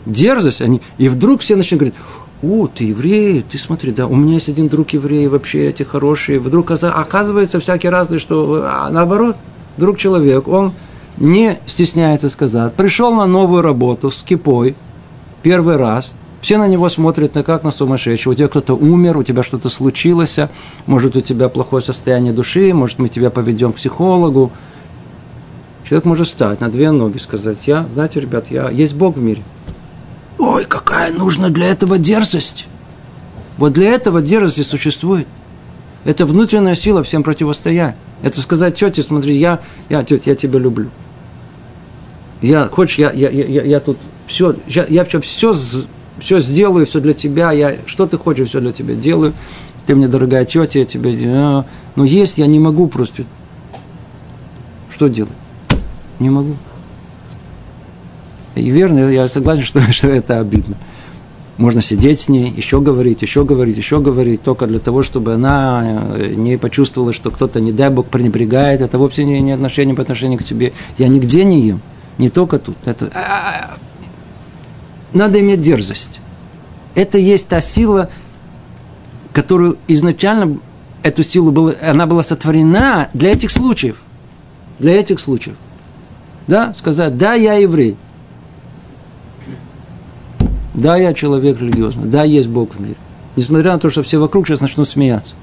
[0.06, 1.94] Дерзость, они, и вдруг все начинают говорить,
[2.42, 6.38] о, ты еврей, ты смотри, да, у меня есть один друг еврей, вообще эти хорошие.
[6.38, 9.36] Вдруг оказывается всякий разный, что а наоборот,
[9.76, 10.72] друг человек, он
[11.18, 14.74] не стесняется сказать, пришел на новую работу с кипой
[15.42, 18.32] первый раз– все на него смотрят на как на сумасшедшего.
[18.32, 20.38] У тебя кто-то умер, у тебя что-то случилось,
[20.86, 24.50] может, у тебя плохое состояние души, может, мы тебя поведем к психологу.
[25.86, 29.42] Человек может встать на две ноги, сказать, я, знаете, ребят, я, есть Бог в мире.
[30.38, 32.66] Ой, какая нужна для этого дерзость.
[33.58, 35.26] Вот для этого дерзость существует.
[36.04, 37.96] Это внутренняя сила всем противостоять.
[38.22, 40.90] Это сказать тете, смотри, я, я, тетя, я тебя люблю.
[42.40, 45.54] Я, хочешь, я, я, я, я тут все, я, я все, все
[46.20, 49.32] все сделаю, все для тебя, я, что ты хочешь, все для тебя делаю.
[49.86, 51.16] Ты мне, дорогая тетя, я тебе...
[51.26, 51.64] А,
[51.96, 53.24] но есть я не могу просто.
[54.90, 55.32] Что делать?
[56.18, 56.54] Не могу.
[58.54, 60.76] И верно, я согласен, что, что это обидно.
[61.56, 66.14] Можно сидеть с ней, еще говорить, еще говорить, еще говорить, только для того, чтобы она
[66.16, 68.80] э, не почувствовала, что кто-то, не дай Бог, пренебрегает.
[68.80, 70.72] Это вовсе не, не отношение по отношению к тебе.
[70.96, 71.82] Я нигде не ем,
[72.16, 72.76] не только тут.
[72.86, 73.10] Это...
[75.12, 76.20] Надо иметь дерзость.
[76.94, 78.10] Это есть та сила,
[79.32, 80.58] которую изначально
[81.02, 83.96] эту силу была, она была сотворена для этих случаев.
[84.78, 85.56] Для этих случаев.
[86.46, 87.96] Да, сказать, да, я еврей.
[90.74, 92.08] Да, я человек религиозный.
[92.08, 92.96] Да, есть Бог в мире.
[93.36, 95.34] Несмотря на то, что все вокруг сейчас начнут смеяться.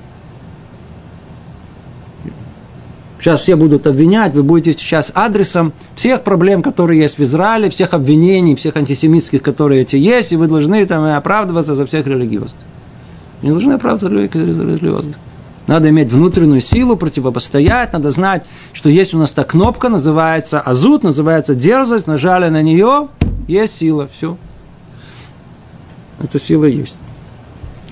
[3.19, 7.93] Сейчас все будут обвинять, вы будете сейчас адресом всех проблем, которые есть в Израиле, всех
[7.93, 12.61] обвинений, всех антисемитских, которые эти есть, и вы должны там оправдываться за всех религиозных.
[13.41, 15.15] Не должны оправдываться за религиозных.
[15.65, 21.03] Надо иметь внутреннюю силу, противопостоять, надо знать, что есть у нас та кнопка, называется азут,
[21.03, 23.09] называется дерзость, нажали на нее,
[23.47, 24.37] есть сила, все.
[26.19, 26.95] Эта сила есть.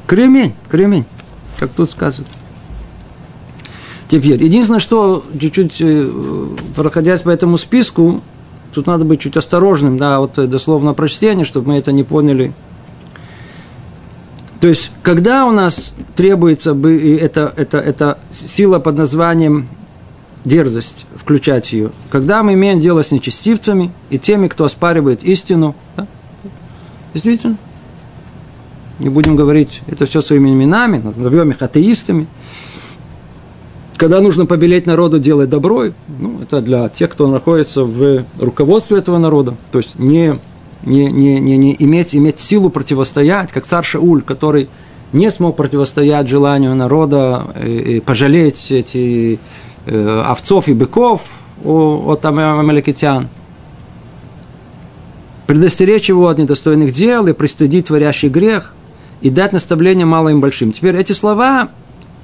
[0.08, 1.06] Кремень, кремень,
[1.60, 2.28] как тут сказано.
[4.08, 6.10] Теперь, единственное, что чуть-чуть, э,
[6.76, 8.22] проходясь по этому списку,
[8.74, 12.54] тут надо быть чуть осторожным, да, вот э, дословно прочтение, чтобы мы это не поняли.
[14.60, 19.68] То есть, когда у нас требуется бы это, это, это сила под названием
[20.44, 26.06] дерзость, включать ее, когда мы имеем дело с нечестивцами и теми, кто оспаривает истину, да?
[27.14, 27.58] действительно,
[29.00, 32.28] не будем говорить это все своими именами, назовем их атеистами,
[33.98, 35.86] когда нужно побелеть народу делать добро,
[36.20, 40.40] ну, это для тех, кто находится в руководстве этого народа, то есть не
[40.86, 44.70] не, не, не, не иметь, иметь силу противостоять, как царь Шауль, который
[45.14, 49.40] не смог противостоять желанию народа и, и пожалеть эти
[49.86, 51.22] э, овцов и быков
[51.64, 53.30] от амаликитян,
[55.48, 58.74] предостеречь его от недостойных дел и пристыдить творящий грех
[59.22, 60.72] и дать наставление малым и большим.
[60.72, 61.70] Теперь эти слова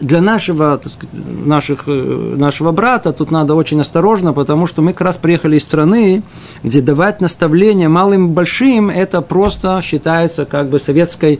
[0.01, 1.13] для нашего, сказать,
[1.45, 5.63] наших, э, нашего брата тут надо очень осторожно, потому что мы как раз приехали из
[5.63, 6.23] страны,
[6.63, 11.39] где давать наставления малым и большим, это просто считается как бы советской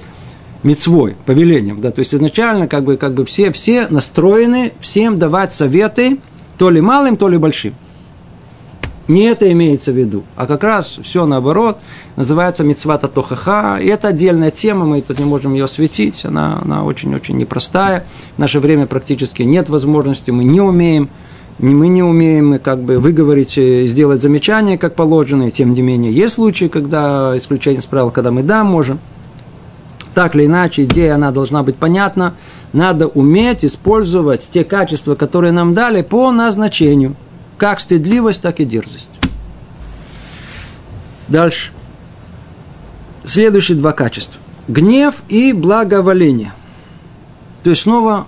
[0.64, 1.82] мецвой, повелением.
[1.82, 1.92] Да?
[1.92, 6.20] То есть изначально как бы, как бы все, все настроены всем давать советы,
[6.58, 7.74] то ли малым, то ли большим.
[9.12, 11.80] Не это имеется в виду, а как раз все наоборот,
[12.16, 16.86] называется мецвата тохаха, и это отдельная тема, мы тут не можем ее осветить, она, она
[16.86, 18.06] очень-очень непростая,
[18.38, 21.10] в наше время практически нет возможности, мы не умеем,
[21.60, 26.14] мы не умеем как бы выговорить и сделать замечания, как положено, и тем не менее
[26.14, 29.02] есть случаи, когда исключение из правил, когда мы да, можем.
[30.14, 32.36] Так или иначе, идея, она должна быть понятна.
[32.72, 37.18] Надо уметь использовать те качества, которые нам дали по назначению–
[37.62, 39.08] как стыдливость, так и дерзость.
[41.28, 41.72] Дальше.
[43.24, 44.42] Следующие два качества.
[44.68, 46.54] Гнев и благоволение.
[47.62, 48.26] То есть снова,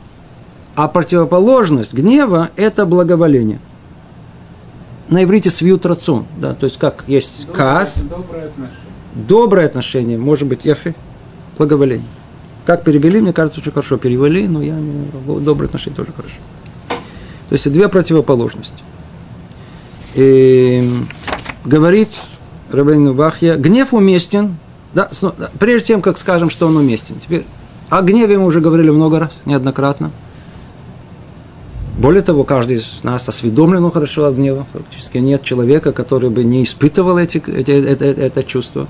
[0.76, 3.58] а противоположность гнева– это благоволение.
[5.10, 8.88] На иврите свьют рацун, да, то есть как есть доброе, каз, доброе отношение.
[9.16, 10.94] доброе отношение, может быть, яфи,
[11.58, 12.06] благоволение.
[12.68, 15.08] Как перевели, мне кажется, очень хорошо перевели, но я не,
[15.40, 16.36] доброе отношение тоже хорошо.
[17.50, 18.84] То есть две противоположности
[20.16, 20.84] и
[21.66, 22.10] говорит
[22.72, 24.58] Рабейну Бахья, гнев уместен,
[24.94, 25.10] да,
[25.60, 27.16] прежде чем, как скажем, что он уместен.
[27.20, 27.46] Теперь
[27.90, 30.12] о гневе мы уже говорили много раз, неоднократно.
[31.98, 34.66] Более того, каждый из нас осведомлен хорошо от гнева.
[34.74, 38.88] Фактически нет человека, который бы не испытывал эти, эти, это, это, это чувство.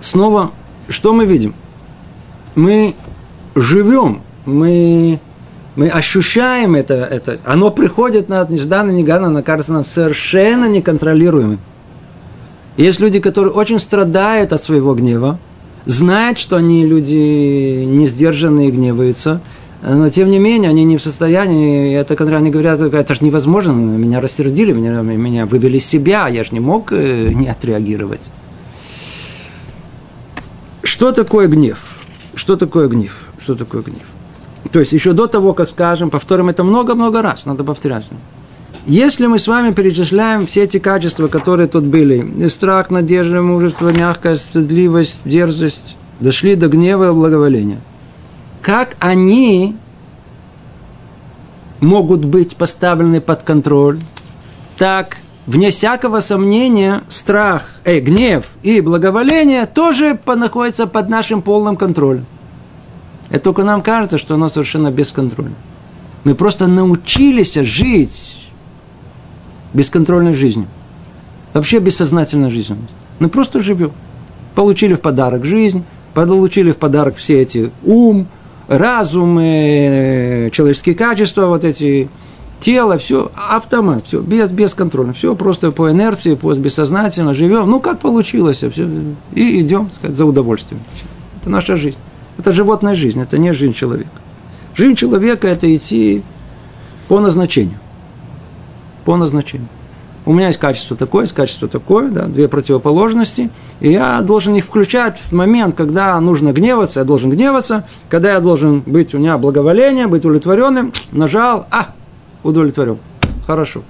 [0.00, 0.50] Снова,
[0.88, 1.54] что мы видим?
[2.54, 2.94] Мы
[3.54, 5.18] живем, мы
[5.76, 11.58] мы ощущаем это, это, оно приходит на нежданно, негаданно, оно кажется нам совершенно неконтролируемым.
[12.76, 15.38] Есть люди, которые очень страдают от своего гнева,
[15.84, 19.40] знают, что они люди не сдержанные гневаются,
[19.82, 23.72] но тем не менее они не в состоянии, это когда они говорят, это же невозможно,
[23.72, 28.22] меня рассердили, меня, меня вывели из себя, я же не мог э, не отреагировать.
[30.82, 31.78] Что такое гнев?
[32.34, 33.28] Что такое гнев?
[33.42, 34.13] Что такое гнев?
[34.74, 38.06] То есть еще до того, как скажем, повторим это много-много раз, надо повторять.
[38.86, 44.46] Если мы с вами перечисляем все эти качества, которые тут были, страх, надежда, мужество, мягкость,
[44.46, 47.78] стыдливость, дерзость, дошли до гнева и благоволения,
[48.62, 49.76] как они
[51.78, 54.00] могут быть поставлены под контроль,
[54.76, 62.26] так, вне всякого сомнения, страх, э, гнев и благоволение тоже находятся под нашим полным контролем.
[63.34, 65.56] Это только нам кажется, что оно совершенно бесконтрольно.
[66.22, 68.48] Мы просто научились жить
[69.72, 70.68] бесконтрольной жизнью.
[71.52, 72.78] Вообще бессознательной жизнью.
[73.18, 73.90] Мы просто живем.
[74.54, 75.82] Получили в подарок жизнь,
[76.14, 78.28] получили в подарок все эти ум,
[78.68, 82.08] разум, э, человеческие качества, вот эти
[82.60, 87.80] тело, все автомат, все без, без контроля, все просто по инерции, по бессознательно живем, ну
[87.80, 88.88] как получилось, все,
[89.34, 90.80] и идем, сказать, за удовольствием.
[91.40, 91.98] Это наша жизнь.
[92.38, 94.10] Это животная жизнь, это не жизнь человека.
[94.74, 96.22] Жизнь человека– это идти
[97.08, 97.78] по назначению.
[99.04, 99.68] По назначению.
[100.26, 104.64] У меня есть качество такое, есть качество такое, да, две противоположности, и я должен их
[104.64, 109.36] включать в момент, когда нужно гневаться, я должен гневаться, когда я должен быть, у меня
[109.36, 111.94] благоволение, быть удовлетворенным, нажал, а,
[112.42, 112.98] удовлетворен.
[113.46, 113.82] Хорошо.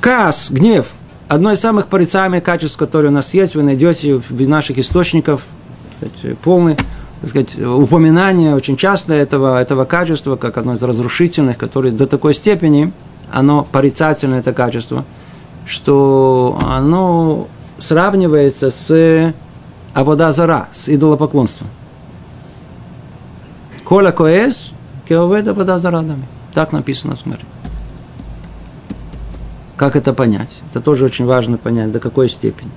[0.00, 0.92] Кас, гнев,
[1.30, 5.40] одно из самых порицаемых качеств, которые у нас есть, вы найдете в наших источниках,
[5.96, 6.76] сказать, полный
[7.24, 12.92] сказать, упоминание очень часто этого, этого качества, как одно из разрушительных, которое до такой степени,
[13.30, 15.04] оно порицательное это качество,
[15.66, 17.46] что оно
[17.78, 19.34] сравнивается с
[19.94, 21.68] Абодазара, с идолопоклонством.
[23.84, 24.72] Коля коэс,
[25.08, 26.26] кеовед Абодазарадами.
[26.54, 27.44] Так написано в Смыре.
[29.80, 30.50] Как это понять?
[30.70, 32.70] Это тоже очень важно понять, до какой степени.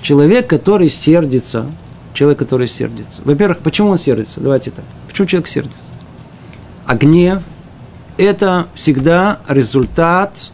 [0.00, 1.66] Человек, который сердится,
[2.14, 3.20] человек, который сердится.
[3.26, 4.40] Во-первых, почему он сердится?
[4.40, 4.86] Давайте так.
[5.06, 5.82] Почему человек сердится?
[6.86, 7.42] А гнев–
[8.16, 10.50] это всегда результат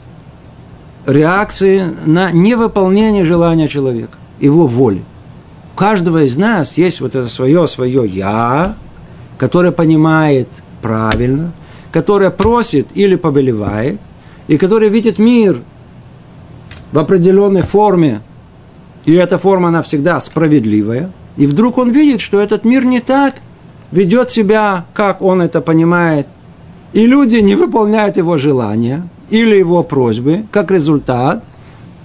[1.07, 5.05] реакции на невыполнение желания человека, его воли.
[5.72, 8.74] У каждого из нас есть вот это свое, свое «я»,
[9.39, 10.49] которое понимает
[10.82, 11.53] правильно,
[11.93, 14.01] которое просит или повелевает,
[14.49, 15.62] и которое видит мир
[16.97, 18.22] в определенной форме,
[19.05, 23.34] и эта форма, она всегда справедливая, и вдруг он видит, что этот мир не так,
[23.92, 26.26] ведет себя, как он это понимает,
[26.94, 31.44] и люди не выполняют его желания или его просьбы, как результат,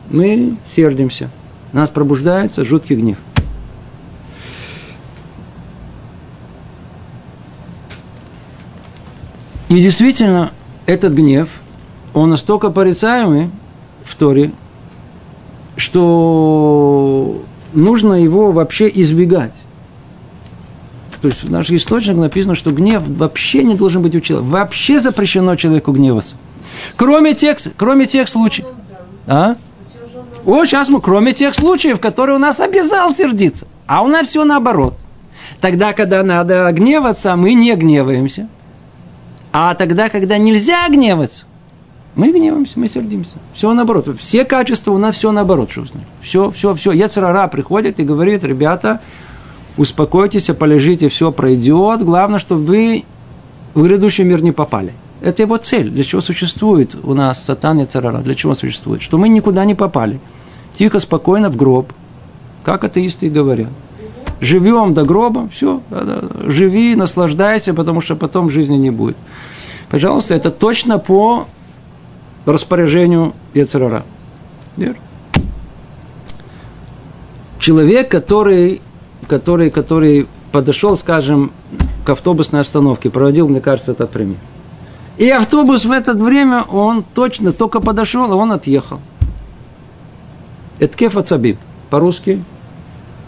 [0.10, 1.30] мы сердимся.
[1.72, 3.18] Нас пробуждается жуткий гнев.
[9.70, 10.52] И действительно,
[10.86, 11.48] этот гнев,
[12.14, 13.52] он настолько порицаемый
[14.04, 14.52] в Торе,
[15.76, 17.44] что
[17.74, 19.54] нужно его вообще избегать.
[21.22, 24.50] То есть в наших источниках написано, что гнев вообще не должен быть у человека.
[24.50, 26.36] Вообще запрещено человеку гневаться.
[26.96, 28.68] Кроме тех, кроме тех случаев.
[29.28, 29.56] А?
[30.46, 33.68] О, сейчас мы, кроме тех случаев, которые у нас обязал сердиться.
[33.86, 34.96] А у нас все наоборот.
[35.60, 38.48] Тогда, когда надо гневаться, мы не гневаемся.
[39.54, 41.46] А тогда, когда нельзя гневаться,
[42.16, 43.38] мы гневаемся, мы сердимся.
[43.54, 44.10] Все наоборот.
[44.20, 46.10] Все качества у нас все наоборот, что знаете.
[46.22, 46.92] Все, все, все.
[46.92, 49.02] Яцерара приходит и говорит, ребята,
[49.78, 52.04] успокойтесь, полежите, все пройдет.
[52.04, 53.04] Главное, чтобы вы
[53.74, 54.94] в грядущий мир не попали.
[55.22, 55.90] Это его цель.
[55.90, 58.18] Для чего существует у нас сатан и царара?
[58.18, 59.02] Для чего существует?
[59.02, 60.20] Что мы никуда не попали.
[60.74, 61.94] Тихо, спокойно в гроб.
[62.64, 63.70] Как атеисты и говорят.
[64.42, 65.82] Живем до гроба, все,
[66.48, 69.16] живи, наслаждайся, потому что потом жизни не будет.
[69.90, 71.46] Пожалуйста, это точно по
[72.46, 74.04] распоряжению Ецерара.
[74.78, 74.98] Верно?
[77.60, 78.82] Человек, который,
[79.28, 81.52] который, который подошел, скажем,
[82.06, 84.38] к автобусной остановке, проводил, мне кажется, этот пример.
[85.18, 89.00] И автобус в это время, он точно только подошел, а он отъехал.
[90.80, 91.60] Эткеф ацабиб.
[91.92, 92.44] По-русски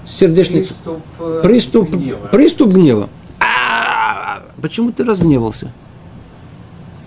[0.06, 2.28] сердечный приступ, э, приступ гнева.
[2.32, 3.10] Приступ гнева.
[3.40, 4.44] А-а-а!
[4.62, 5.72] Почему ты разгневался?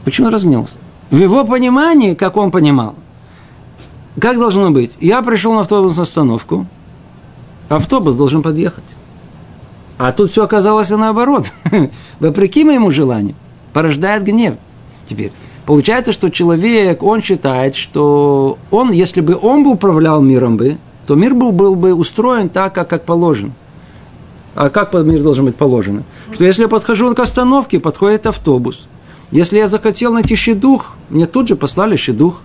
[0.05, 0.77] Почему разгневался?
[1.11, 2.97] В его понимании, как он понимал,
[4.21, 4.97] как должно быть?
[5.01, 6.67] Я пришел на автобусную остановку,
[7.69, 8.85] автобус должен подъехать.
[9.99, 11.53] А тут все оказалось наоборот.
[12.21, 13.35] Вопреки моему желанию.
[13.73, 14.55] Порождает гнев.
[15.07, 15.33] Теперь,
[15.65, 20.77] получается, что человек, он считает, что он, если бы он бы управлял миром бы,
[21.07, 23.53] то мир был, был бы устроен так, как, как положено.
[24.55, 26.03] А как мир должен быть положено?
[26.33, 28.89] Что если я подхожу к остановке, подходит автобус–
[29.31, 32.43] если я захотел найти щедух, мне тут же послали щедух.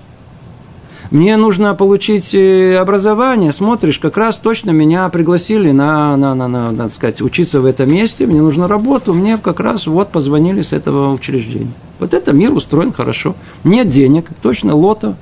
[1.11, 6.71] Мне нужно получить э, образование, смотришь, как раз точно меня пригласили на, на, на, на,
[6.71, 10.71] надо сказать, учиться в этом месте, мне нужна работа, мне как раз вот позвонили с
[10.71, 11.73] этого учреждения.
[11.99, 13.35] Вот это мир устроен хорошо.
[13.65, 15.17] Нет денег, точно лото,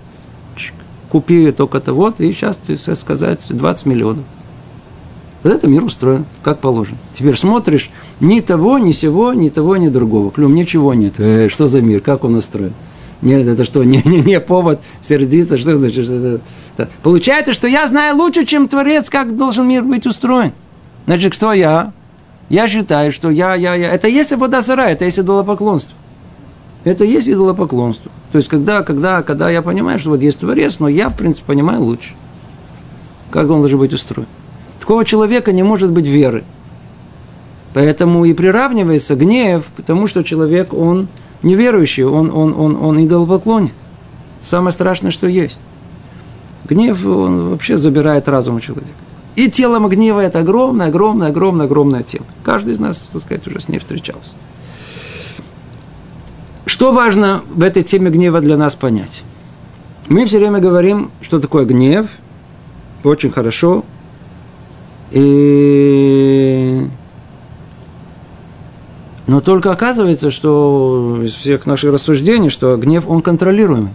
[1.10, 4.26] купи только-то вот, и сейчас, ты сказать, 20 миллионов.
[5.44, 6.98] Вот это мир устроен, как положено.
[7.14, 10.32] Теперь смотришь, ни того, ни сего, ни того, ни другого.
[10.32, 11.20] Клюм, ничего нет.
[11.20, 12.74] Э, что за мир, как он устроен?
[13.22, 16.06] Нет, это что, не, не, не повод сердиться, что значит?
[16.06, 16.42] Что
[16.78, 16.90] это?
[17.04, 20.54] Получается, что я знаю лучше, чем Творец, как должен мир быть устроен.
[21.06, 21.94] Значит, кто я?
[22.50, 23.94] Я считаю, что я, я, я.
[23.94, 25.96] Это есть вода сара, это есть идолопоклонство.
[26.84, 28.12] Это есть идолопоклонство.
[28.32, 31.46] То есть, когда, когда, когда я понимаю, что вот есть Творец, но я, в принципе,
[31.46, 32.12] понимаю лучше,
[33.32, 34.28] как он должен быть устроен.
[34.90, 36.44] Такого человека не может быть веры.
[37.76, 41.10] Поэтому и приравнивается гнев к тому, что человек, он
[41.44, 43.74] неверующий, он, он, он, он идолопоклонник.
[44.42, 45.60] Самое страшное, что есть.
[46.68, 48.90] Гнев, он вообще забирает разум у человека.
[49.36, 52.26] И телом гнева– это огромная, огромная, огромная, огромная тема.
[52.44, 54.32] Каждый из нас, так сказать, уже с ней встречался.
[56.66, 59.22] Что важно в этой теме гнева для нас понять?
[60.08, 62.08] Мы все время говорим, что такое гнев,
[63.04, 63.86] очень хорошо,
[65.12, 66.88] и...
[69.28, 73.92] Но только оказывается, что из всех наших рассуждений, что гнев, он контролируемый.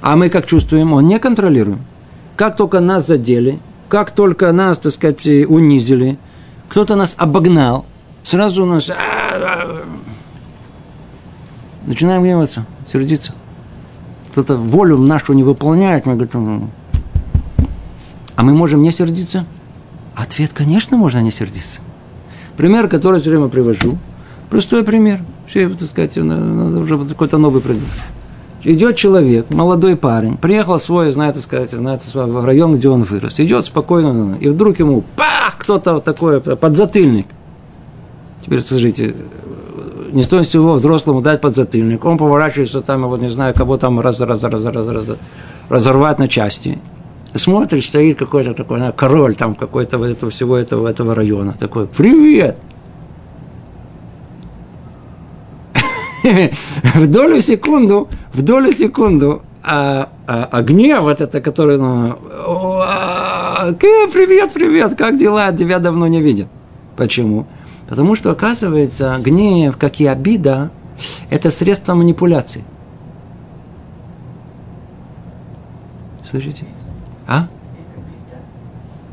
[0.00, 1.84] А мы как чувствуем, он не контролируем.
[2.34, 6.18] Как только нас задели, как только нас, так сказать, унизили,
[6.68, 7.84] кто-то нас обогнал,
[8.24, 9.84] сразу у нас а, а,
[11.86, 13.34] начинаем гневаться, сердиться.
[14.32, 16.70] Кто-то волю нашу не выполняет, мы говорим,
[18.34, 19.44] а мы можем не сердиться?
[20.14, 21.80] Ответ, конечно, можно не сердиться.
[22.56, 23.98] Пример, который все время привожу,
[24.50, 25.20] простой пример.
[25.46, 27.90] Все, так сказать, надо уже какой-то новый придумать.
[28.64, 33.40] Идет человек, молодой парень, приехал свой, знаете, сказать, знаете, в район, где он вырос.
[33.40, 37.26] Идет спокойно, и вдруг ему, пах, кто-то вот такой подзатыльник.
[38.44, 39.16] Теперь скажите,
[40.12, 42.04] не стоит всего взрослому дать подзатыльник.
[42.04, 45.06] Он поворачивается там, вот не знаю, кого там раз, раз, раз, раз, раз,
[45.68, 46.78] разорвать на части.
[47.34, 51.54] Смотрит, стоит какой-то такой, ну, король там какой-то этого, всего этого, этого района.
[51.58, 52.58] Такой, привет!
[56.94, 62.18] в долю секунду, в долю секунду, а, а, а гнев вот это, который, ну,
[62.84, 66.48] а, привет, привет, как дела, тебя давно не видят.
[66.96, 67.46] Почему?
[67.88, 70.70] Потому что, оказывается, гнев, как и обида,
[71.30, 72.62] это средство манипуляции.
[76.30, 76.64] Слышите?
[77.26, 77.46] А?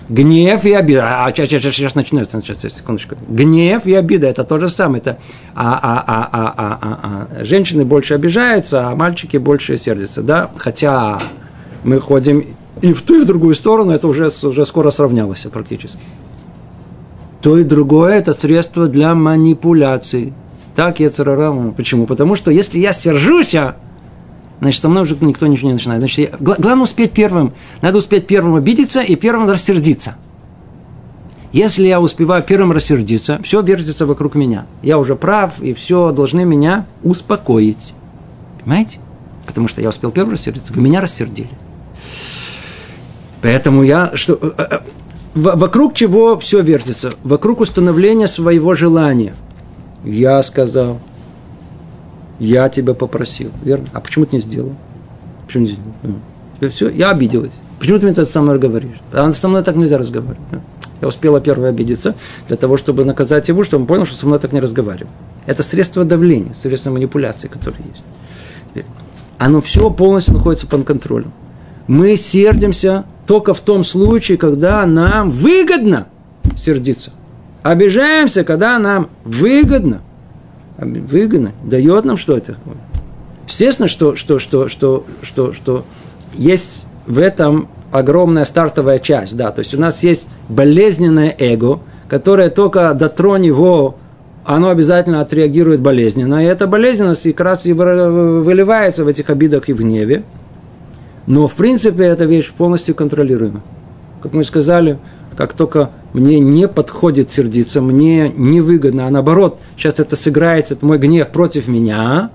[0.09, 1.25] Гнев и обида.
[1.25, 2.41] А, сейчас, сейчас, сейчас начнется.
[2.41, 3.15] Сейчас, секундочку.
[3.27, 5.01] Гнев и обида– это то же самое.
[5.01, 5.19] Это,
[5.53, 7.45] а, а, а, а, а, а, а.
[7.45, 10.23] Женщины больше обижаются, а мальчики больше сердятся.
[10.23, 10.49] Да?
[10.57, 11.21] Хотя
[11.83, 12.43] мы ходим
[12.81, 15.99] и в ту, и в другую сторону, это уже, уже скоро сравнялось практически.
[17.41, 20.33] То и другое– это средство для манипуляции.
[20.75, 21.73] Так я царарам.
[21.73, 22.05] Почему?
[22.05, 23.53] Потому что если я сержусь,
[24.61, 26.01] значит, со мной уже никто ничего не начинает.
[26.01, 27.53] Значит, я, главное успеть первым.
[27.81, 30.15] Надо успеть первым обидеться и первым рассердиться.
[31.51, 34.65] Если я успеваю первым рассердиться, все вертится вокруг меня.
[34.83, 37.93] Я уже прав, и все должны меня успокоить.
[38.63, 38.99] Понимаете?
[39.47, 41.49] Потому что я успел первым рассердиться, вы меня рассердили.
[43.41, 44.11] Поэтому я...
[44.13, 44.79] Что, э, э,
[45.33, 47.11] вокруг чего все вертится?
[47.23, 49.33] Вокруг установления своего желания.
[50.03, 50.99] Я сказал,
[52.39, 53.87] я тебя попросил, верно?
[53.93, 54.73] А почему ты не сделал?
[55.45, 56.71] Почему не сделал?
[56.71, 57.51] Все, я обиделась.
[57.79, 58.99] Почему ты мне со мной говоришь?
[59.13, 60.39] А со мной так нельзя разговаривать.
[61.01, 62.15] Я успела первой обидеться
[62.47, 65.11] для того, чтобы наказать его, чтобы он понял, что со мной так не разговаривал.
[65.45, 68.85] Это средство давления, средство манипуляции, которое есть.
[69.37, 71.31] Оно все полностью находится под контролем.
[71.87, 76.07] Мы сердимся только в том случае, когда нам выгодно
[76.57, 77.11] сердиться.
[77.63, 80.01] Обижаемся, когда нам выгодно
[80.81, 82.55] выгодно, дает нам что это.
[83.47, 85.85] Естественно, что, что, что, что, что, что
[86.35, 92.49] есть в этом огромная стартовая часть, да, то есть у нас есть болезненное эго, которое
[92.49, 93.95] только дотронь его,
[94.45, 99.73] оно обязательно отреагирует болезненно, и эта болезненность как раз и выливается в этих обидах и
[99.73, 100.23] в гневе,
[101.25, 103.61] но в принципе эта вещь полностью контролируема.
[104.21, 104.99] Как мы сказали,
[105.39, 110.97] как только мне не подходит сердиться, мне невыгодно, а наоборот, сейчас это сыграется, это мой
[110.97, 112.29] гнев против меня,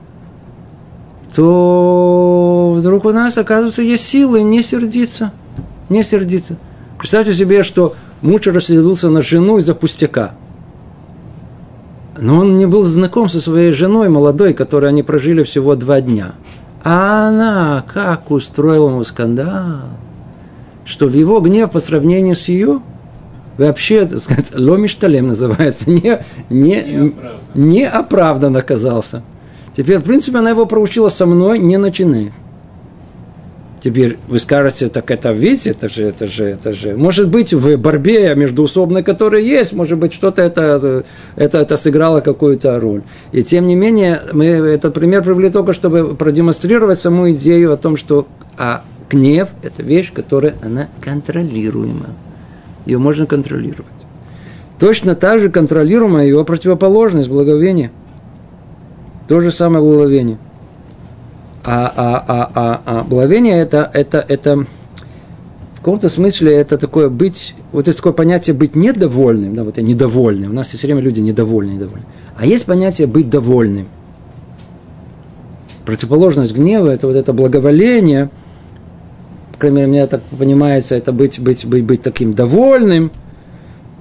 [1.34, 5.32] то вдруг у нас, оказывается, есть силы не сердиться.
[5.90, 6.57] Не сердиться.
[6.98, 10.30] Представьте себе, что муж рассердился на жену из-за пустяка.
[12.16, 16.36] Но он не был знаком со своей женой молодой, которой они прожили всего два дня.
[16.82, 19.82] А она как устроила ему скандал,
[20.86, 22.80] что в его гнев по сравнению с ее–
[23.59, 27.12] вообще, так сказать, ломишталем называется, не, не,
[27.55, 29.22] не оправдан оказался.
[29.76, 32.32] Теперь, в принципе, она его проучила со мной, не начинай.
[33.82, 36.96] Теперь вы скажете, так это видите, это же, это же, это же.
[36.96, 41.05] Может быть, в борьбе междуусобной, которая есть, может быть, что-то это,
[41.36, 43.02] это, это сыграло какую-то роль.
[43.32, 47.98] И тем не менее, мы этот пример привели только, чтобы продемонстрировать саму идею о том,
[47.98, 48.26] что
[48.57, 52.07] а гнев– это вещь, которая она контролируема
[52.87, 53.87] ее можно контролировать.
[54.78, 57.91] Точно так же контролируемая его противоположность, благовение.
[59.28, 60.39] То же самое благовение.
[61.64, 64.66] А, а, а, а, а благовение это, это, это
[65.74, 69.82] в каком-то смысле это такое быть, вот есть такое понятие быть недовольным, да, вот я
[69.82, 70.49] недовольный.
[70.49, 72.05] У нас все время люди недовольны, недовольны.
[72.37, 73.87] А есть понятие быть довольным.
[75.87, 78.30] Противоположность гнева– это вот это благоволение,
[79.55, 83.12] по крайней мере, мне так понимается, это быть, быть, быть, быть таким довольным,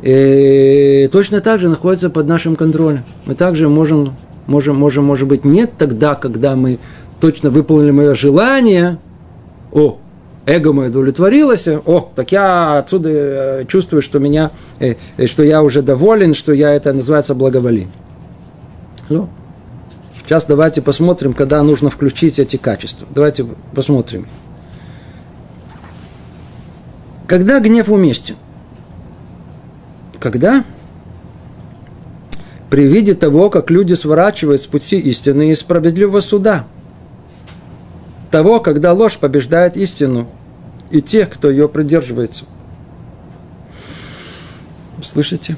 [0.01, 3.03] и точно так же находится под нашим контролем.
[3.27, 4.15] Мы также можем,
[4.47, 6.79] можем, можем, может быть, нет тогда, когда мы
[7.21, 8.97] точно выполнили мое желание,
[9.71, 9.99] о,
[10.47, 14.49] эго мое удовлетворилось, о, так я отсюда э, чувствую, что меня,
[14.79, 17.93] э, э, что я уже доволен, что я это называется благоволение.
[19.09, 19.29] Ну,
[20.23, 23.07] сейчас давайте посмотрим, когда нужно включить эти качества.
[23.13, 23.45] Давайте
[23.75, 24.25] посмотрим.
[27.33, 28.35] Когда гнев уместен?
[30.19, 30.63] Когда?
[32.69, 36.67] При виде того, как люди сворачивают с пути истины и справедливого суда.
[38.29, 40.27] Того, когда ложь побеждает истину
[40.91, 42.45] и тех, кто ее придерживается.
[45.03, 45.57] Слышите?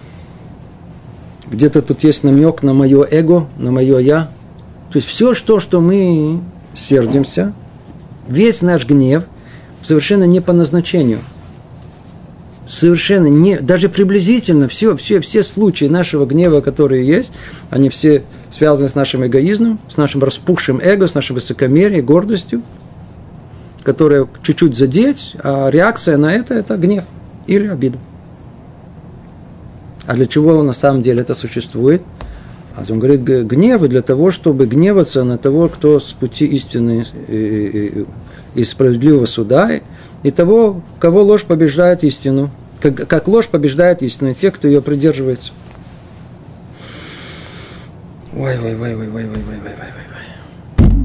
[1.52, 4.32] Где-то тут есть намек на мое эго, на мое я.
[4.92, 6.40] То есть все, что, что мы
[6.74, 7.52] сердимся,
[8.30, 9.26] весь наш гнев
[9.84, 11.20] совершенно не по назначению.
[12.68, 17.32] Совершенно не, даже приблизительно все, все, все случаи нашего гнева, которые есть,
[17.70, 22.64] они все связаны с нашим эгоизмом, с нашим распухшим эго, с нашим высокомерием, гордостью,
[23.84, 27.04] которая чуть-чуть задеть, а реакция на это– это гнев
[27.46, 28.00] или обида.
[30.08, 32.02] А для чего на самом деле это существует?
[32.76, 38.06] А он говорит, гнев для того, чтобы гневаться на того, кто с пути истины и,
[38.56, 39.72] и, и справедливого суда,
[40.26, 42.50] и того, кого ложь побеждает истину,
[42.82, 45.54] как, как ложь побеждает истину, и те, кто ее придерживается.
[48.36, 49.76] Ой, ой, ой, ой, ой, ой, ой, ой, ой,
[50.82, 50.98] ой.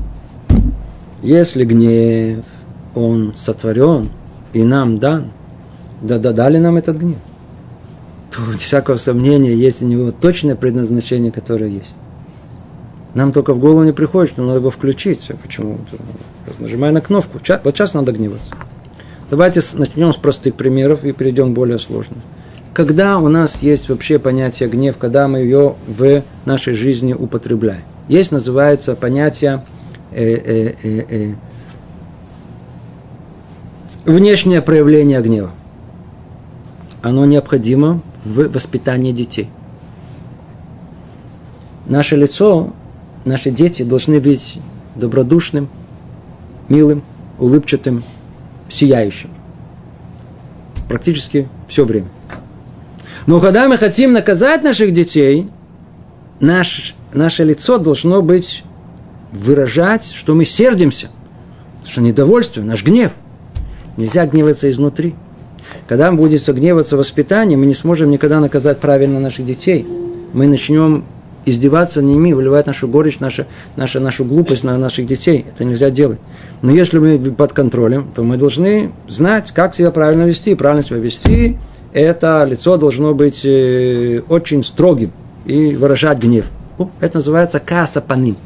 [1.21, 2.47] Если гнев,
[2.95, 4.09] он сотворен
[4.55, 5.33] и нам дан,
[6.01, 7.18] да, да дали нам этот гнев
[8.31, 11.95] то без всякого сомнения есть у него точное предназначение, которое есть.
[13.12, 15.31] Нам только в голову не приходит, что надо его включить.
[15.43, 15.79] Почему?
[16.59, 17.41] Нажимая на кнопку.
[17.64, 18.51] Вот сейчас надо гневаться.
[19.31, 22.20] Давайте начнем с простых примеров и перейдем к более сложным.
[22.74, 27.83] Когда у нас есть вообще понятие гнев, когда мы ее в нашей жизни употребляем?
[28.09, 29.64] Есть, называется, понятие
[30.11, 31.35] э, э, э, э,
[34.05, 35.53] внешнее проявление гнева.
[37.01, 39.49] Оно необходимо в воспитании детей.
[41.87, 42.72] Наше лицо,
[43.24, 44.59] наши дети должны быть
[44.97, 45.68] добродушным,
[46.68, 47.03] милым,
[47.39, 48.03] улыбчатым,
[48.71, 49.31] сияющим.
[50.89, 52.09] Практически все время.
[53.27, 55.49] Но когда мы хотим наказать наших детей,
[56.41, 58.64] наш, наше лицо должно быть
[59.33, 61.09] выражать, что мы сердимся,
[61.85, 63.12] что недовольство, наш гнев.
[63.97, 65.14] Нельзя гневаться изнутри.
[65.87, 69.87] Когда мы будем гневаться воспитание, мы не сможем никогда наказать правильно наших детей.
[70.33, 71.05] Мы начнем
[71.45, 73.47] издеваться ними, выливать нашу горечь, нашу,
[73.77, 75.45] нашу, нашу глупость на наших детей.
[75.49, 76.21] Это нельзя делать.
[76.62, 80.54] Но если мы под контролем, то мы должны знать, как себя правильно вести.
[80.54, 81.56] Правильно себя вести,
[81.92, 85.11] это лицо должно быть э, очень строгим
[85.46, 86.46] и выражать гнев.
[87.00, 88.36] Это называется каса паним.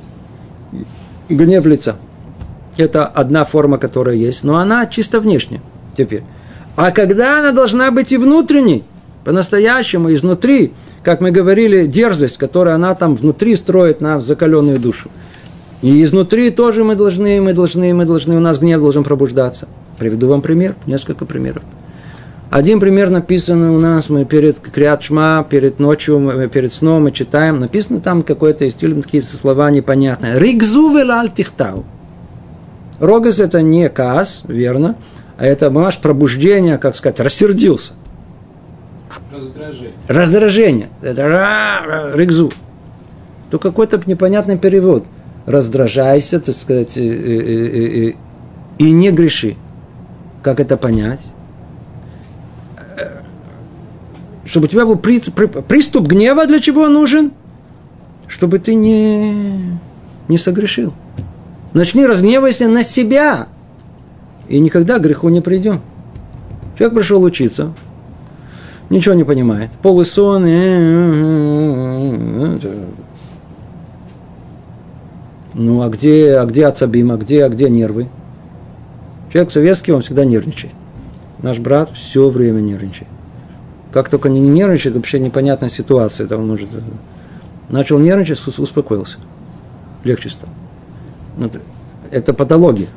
[1.28, 1.96] Гнев лица.
[2.76, 5.60] Это одна форма, которая есть, но она чисто внешняя
[5.96, 6.22] теперь.
[6.76, 8.84] А когда она должна быть и внутренней,
[9.24, 15.08] по-настоящему, изнутри, как мы говорили, дерзость, которая она там внутри строит на закаленную душу.
[15.85, 19.68] И изнутри тоже мы должны, мы должны, мы должны, у нас гнев должен пробуждаться.
[19.99, 21.62] Приведу вам пример, несколько примеров.
[22.49, 25.03] Один пример написан у нас, мы перед Криат
[25.51, 30.39] перед ночью, перед сном мы читаем, написано там какое-то из такие слова непонятные.
[30.39, 31.85] Ригзу велаль тихтау.
[32.99, 34.97] Рогас это не каз, верно,
[35.37, 37.93] а это маш пробуждение, как сказать, рассердился.
[39.30, 39.93] Раздражение.
[40.09, 40.89] Раздражение.
[41.03, 42.53] Это ригзу.
[43.51, 45.05] То какой-то непонятный перевод.
[45.47, 48.16] Раздражайся, так сказать, и, и, и,
[48.78, 49.57] и не греши.
[50.42, 51.20] Как это понять?
[54.45, 57.32] Чтобы у тебя был приступ гнева, для чего он нужен?
[58.28, 59.78] Чтобы ты не,
[60.28, 60.92] не согрешил.
[61.72, 63.49] Начни разгневайся на себя
[64.49, 65.80] и никогда к греху не придем.
[66.78, 67.72] Человек пришел учиться,
[68.90, 69.70] ничего не понимает.
[69.82, 70.05] Полый.
[75.55, 78.09] Ну, а где, а где ацабим, а где, а где нервы?
[79.32, 80.72] Человек советский, он всегда нервничает.
[81.42, 83.09] Наш брат все время нервничает.
[83.92, 86.28] Как только не нервничает, вообще непонятная ситуация.
[86.36, 86.68] Он может...
[87.68, 89.18] Начал нервничать, успокоился.
[90.02, 90.52] легче стало.
[92.11, 92.88] Это патология.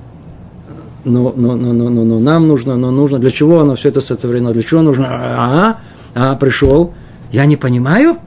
[1.06, 4.02] Но, но, но, но, но, но нам нужно, но нужно, для чего оно все это
[4.02, 5.78] сотворено, для чего нужно, а,
[6.14, 6.94] а, пришел,
[7.32, 8.18] я не понимаю,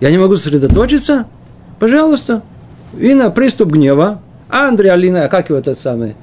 [0.00, 1.26] я не могу сосредоточиться,
[1.80, 2.42] пожалуйста,
[2.98, 6.14] и на приступ гнева, а Андреалина, а как его этот самый?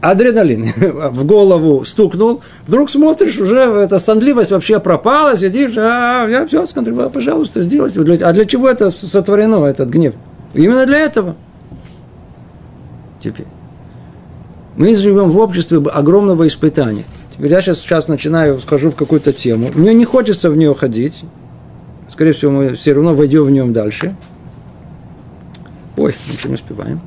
[0.00, 0.66] Адреналин.
[1.10, 7.10] в голову стукнул, вдруг смотришь, уже эта сонливость вообще пропала, сидишь, а, я все, сконтролировал,
[7.10, 8.00] пожалуйста, сделайте.
[8.24, 10.14] А для чего это сотворено, этот гнев?
[10.54, 11.34] Именно для этого.
[13.22, 13.46] Теперь.
[14.76, 17.04] Мы живем в обществе огромного испытания.
[17.34, 19.68] Теперь я сейчас, сейчас начинаю, скажу в какую-то тему.
[19.74, 21.24] Мне не хочется в нее ходить.
[22.10, 24.14] Скорее всего, мы все равно войдем в нем дальше.
[25.96, 27.00] Ой, ничего не успеваем.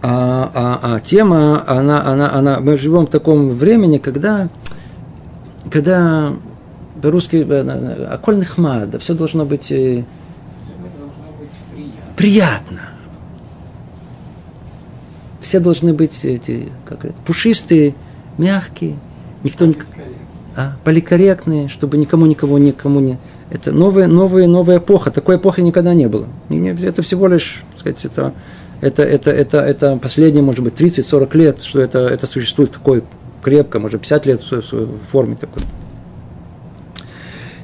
[0.00, 4.48] А, а, а тема, она, она, она, мы живем в таком времени, когда,
[5.70, 6.34] когда
[7.02, 7.36] по-русски
[8.12, 12.12] окольный э, хмад, все должно быть, должно быть приятно.
[12.16, 12.80] приятно.
[15.40, 17.94] Все должны быть эти, как это, пушистые,
[18.38, 18.96] мягкие,
[19.42, 19.76] никто не,
[20.56, 23.18] а, поликорректные, чтобы никому никого никому не.
[23.50, 25.10] Это новая, новая, новая эпоха.
[25.10, 26.26] Такой эпохи никогда не было.
[26.50, 28.32] Это всего лишь, так сказать, это
[28.80, 33.02] это, это, это, это последние, может быть, 30-40 лет, что это, это существует такой
[33.42, 35.62] крепко, может, 50 лет в, форме такой.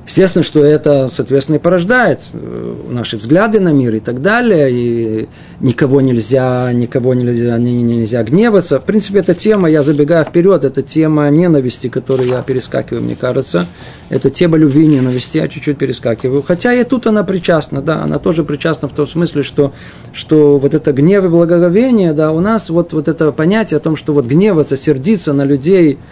[0.07, 4.71] Естественно, что это, соответственно, и порождает э, наши взгляды на мир и так далее.
[4.71, 5.29] И
[5.61, 8.81] никого нельзя, никого нельзя, нельзя гневаться.
[8.81, 13.67] В принципе, эта тема, я забегаю вперед, это тема ненависти, которую я перескакиваю, мне кажется.
[14.11, 16.43] Это тема любви и ненависти, я чуть-чуть перескакиваю.
[16.43, 19.73] Хотя и тут она причастна, да, она тоже причастна в том смысле, что,
[20.13, 23.97] что вот это гнев и благоговение, да, у нас вот, вот это понятие о том,
[23.97, 25.99] что вот гневаться, сердиться на людей–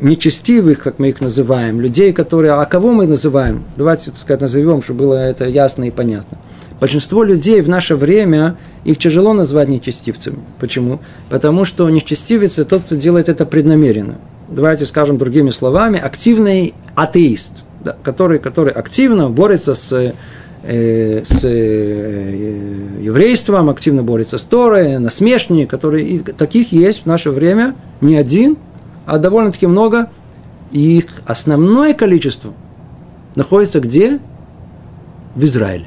[0.00, 2.52] нечестивых, как мы их называем, людей, которые...
[2.52, 3.64] А кого мы называем?
[3.76, 6.38] Давайте, так сказать, назовем, чтобы было это ясно и понятно.
[6.80, 10.38] Большинство людей в наше время, их тяжело назвать нечестивцами.
[10.58, 11.00] Почему?
[11.30, 14.16] Потому что нечестивец– это тот, кто делает это преднамеренно.
[14.48, 22.98] Давайте скажем другими словами, активный атеист, да, который, который активно борется с э, с э,
[23.00, 28.56] еврейством, активно борется с Торой, насмешник, которые и таких есть в наше время не один,
[29.06, 30.10] а довольно-таки много,
[30.72, 32.52] и их основное количество
[33.34, 34.20] находится где?
[35.34, 35.86] В Израиле.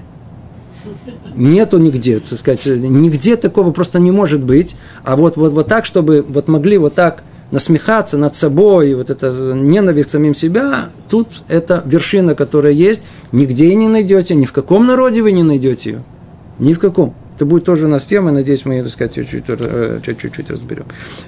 [1.36, 4.76] Нету нигде, так сказать, нигде такого просто не может быть.
[5.03, 9.53] А вот, вот, вот так, чтобы вот могли вот так насмехаться над собой, вот это
[9.53, 13.01] ненависть к самим себя, тут это вершина, которая есть,
[13.32, 16.03] нигде и не найдете, ни в каком народе вы не найдете ее.
[16.59, 17.13] Ни в каком.
[17.38, 19.99] Это будет тоже у нас тема, надеюсь, мы ее, так сказать, чуть-чуть, э,
[20.49, 20.85] разберем.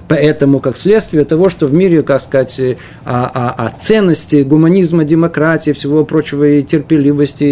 [0.08, 2.60] Поэтому, как следствие того, что в мире, как сказать,
[3.06, 7.44] о, о, о ценности гуманизма, демократии, всего прочего, и терпеливости,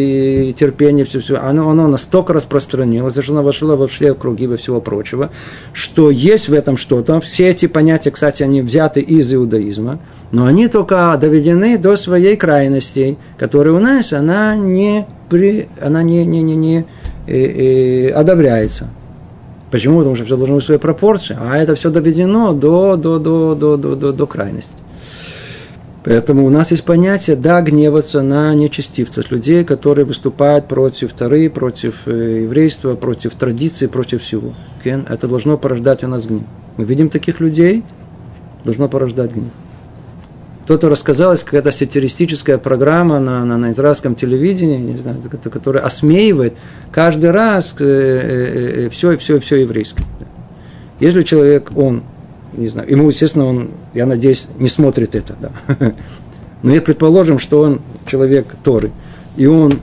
[0.50, 4.58] и терпения, все, все, оно, оно настолько распространилось, что оно вошло во все круги, во
[4.58, 5.30] всего прочего,
[5.74, 7.22] что есть в этом что-то.
[7.22, 10.00] Все эти понятия, кстати, они взяты из иудаизма,
[10.32, 16.26] но они только доведены до своей крайности, которая у нас, она не, при, она не,
[16.26, 16.86] не, не, не
[17.28, 18.88] и, и одобряется.
[19.70, 20.00] Почему?
[20.00, 21.38] Потому что все должно быть в своей пропорции.
[21.40, 24.74] А это все доведено до, до, до, до, до, до, до крайности.
[26.08, 31.96] Поэтому у нас есть понятие, да, гневаться на нечестивцев, людей, которые выступают против Торы, против
[32.06, 34.54] э, еврейства, против традиции, против всего.
[34.86, 36.44] Это должно порождать у нас гнев.
[36.78, 37.84] Мы видим таких людей,
[38.64, 39.52] должно порождать гнев.
[40.68, 45.16] Кто-то рассказалась какая-то сатиристическая программа на, на, на израильском телевидении, не знаю,
[45.50, 46.58] которая осмеивает
[46.92, 50.04] каждый раз все, все, все еврейское.
[51.00, 52.04] Если человек, он,
[52.52, 55.52] не знаю, ему, естественно, он, я надеюсь, не смотрит это, да.
[56.64, 58.92] Но я предположим, что он человек Торы,
[59.38, 59.80] и он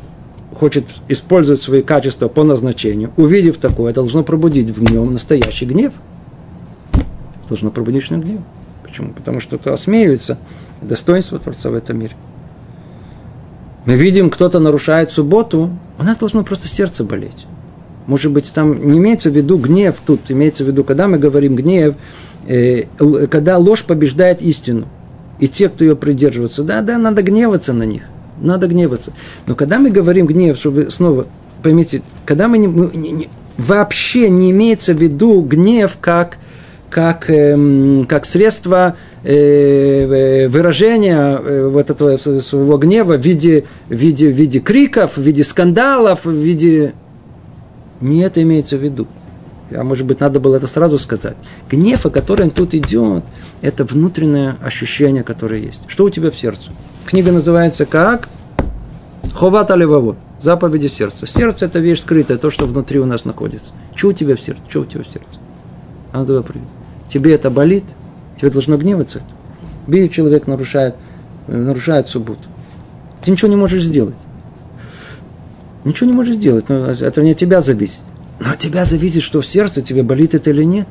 [0.54, 5.94] хочет использовать свои качества по назначению, увидев такое, должно пробудить в нем настоящий гнев.
[7.48, 8.40] Должно пробудить в гнев.
[8.94, 9.12] Почему?
[9.12, 10.38] Потому что это осмеивается
[10.80, 12.12] достоинство Творца в этом мире.
[13.86, 17.46] Мы видим, кто-то нарушает субботу, у нас должно просто сердце болеть.
[18.06, 21.56] Может быть, там не имеется в виду гнев, тут имеется в виду, когда мы говорим
[21.56, 21.96] гнев,
[22.46, 22.84] э,
[23.28, 24.86] когда ложь побеждает истину.
[25.40, 28.04] И те, кто ее придерживается, да, да, надо гневаться на них.
[28.40, 29.12] Надо гневаться.
[29.48, 31.26] Но когда мы говорим гнев, чтобы снова
[31.64, 33.28] поймите, когда мы, не, мы не,
[33.58, 36.38] вообще не имеется в виду гнев как,
[36.94, 44.28] как, эм, как средство Э, выражения э, вот этого своего гнева в виде, в, виде,
[44.28, 46.92] в виде криков, в виде скандалов, в виде...
[48.02, 49.06] Не это имеется в виду.
[49.74, 51.36] А может быть, надо было это сразу сказать.
[51.70, 53.24] Гнев, о котором тут идет,
[53.62, 55.80] это внутреннее ощущение, которое есть.
[55.86, 56.70] Что у тебя в сердце?
[57.06, 58.28] Книга называется как?
[59.32, 60.16] Ховат Алеваво.
[60.42, 61.26] Заповеди сердца.
[61.26, 63.68] Сердце– это вещь скрытая, то, что внутри у нас находится.
[63.94, 64.60] Что у тебя в сердце?
[64.68, 65.38] Что у тебя в сердце?
[66.12, 66.68] А ну, давай проверим.
[67.14, 67.84] Тебе это болит?
[68.40, 69.22] Тебе должно гневаться?
[69.86, 70.96] Бей человек нарушает,
[71.46, 72.42] нарушает субботу.
[73.24, 74.16] Ты ничего не можешь сделать.
[75.84, 78.00] Ничего не можешь сделать, но это не от тебя зависит.
[78.40, 80.88] Но от тебя зависит, что в сердце тебе болит это или нет.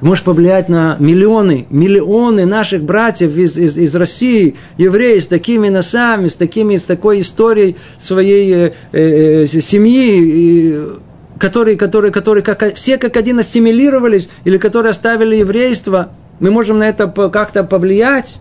[0.00, 5.70] Ты можешь повлиять на миллионы, миллионы наших братьев из, из, из России, евреев, с такими
[5.70, 10.96] носами, с, такими, с такой историей своей э, э, семьи, э,
[11.38, 16.10] которые, которые, которые как, все как один ассимилировались, или которые оставили еврейство.
[16.40, 18.38] Мы можем на это как-то повлиять.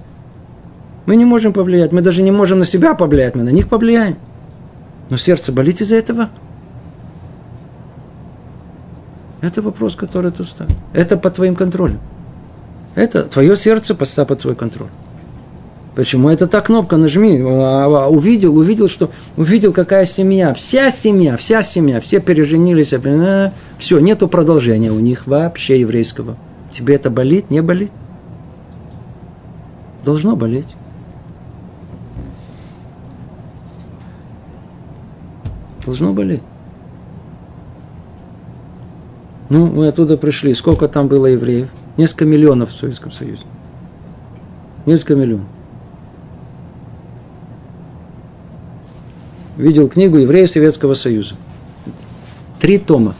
[1.05, 4.17] Мы не можем повлиять, мы даже не можем на себя повлиять, мы на них повлияем.
[5.09, 6.29] Но сердце болит из-за этого.
[9.41, 10.71] Это вопрос, который ты ставишь.
[10.93, 11.99] Это под твоим контролем.
[12.95, 14.87] Это твое сердце под свой контроль.
[15.95, 16.29] Почему?
[16.29, 17.39] Это та кнопка, нажми.
[17.41, 20.53] А, а, увидел, увидел, что увидел, какая семья.
[20.53, 22.93] Вся семья, вся семья, все переженились.
[23.77, 26.35] Все, нету продолжения у них вообще еврейского.
[26.71, 27.91] Тебе это болит, не болит?
[30.03, 30.75] Должно болеть.
[35.85, 36.41] Должно болеть.
[39.49, 40.55] Ну, мы оттуда пришли.
[40.55, 41.69] Сколько там было евреев?
[41.97, 43.43] Несколько миллионов в Советском Союзе.
[44.87, 45.45] Несколько миллионов.
[49.57, 51.35] Видел книгу «Евреи Советского Союза».
[52.59, 53.13] Три тома.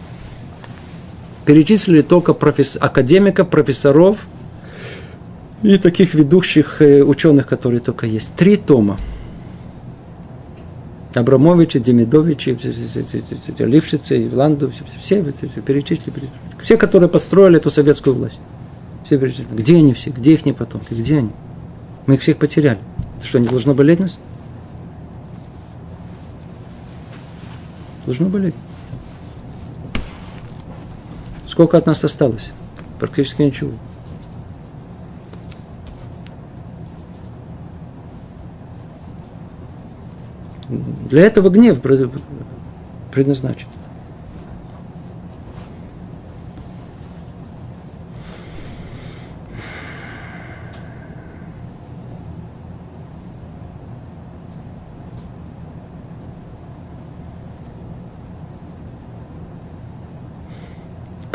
[1.46, 4.18] Перечислили только профессор, академиков, профессоров
[5.62, 8.32] и таких ведущих э, ученых, которые только есть.
[8.36, 8.98] Три тома.
[11.14, 12.58] Абрамовичи, Демидовичи,
[13.60, 15.22] Лившицы, Ланду, все, все
[15.62, 16.30] перечислили.
[16.60, 18.40] Все, которые построили эту советскую власть.
[19.06, 19.56] Все перечислили.
[19.56, 20.10] Где они все?
[20.10, 20.94] Где их не потомки?
[20.94, 21.30] Где они?
[22.08, 22.80] Мы их всех потеряли.
[23.18, 24.18] Это что, не должно болеть нас?
[28.06, 28.56] Должно болеть.
[31.48, 32.52] Сколько от нас осталось?
[33.00, 33.72] Практически ничего.
[40.70, 41.80] Для этого гнев
[43.12, 43.68] предназначен.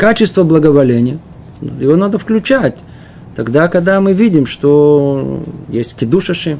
[0.09, 1.19] Качество благоволения,
[1.61, 2.79] его надо включать.
[3.35, 6.57] Тогда, когда мы видим, что есть кедушаши,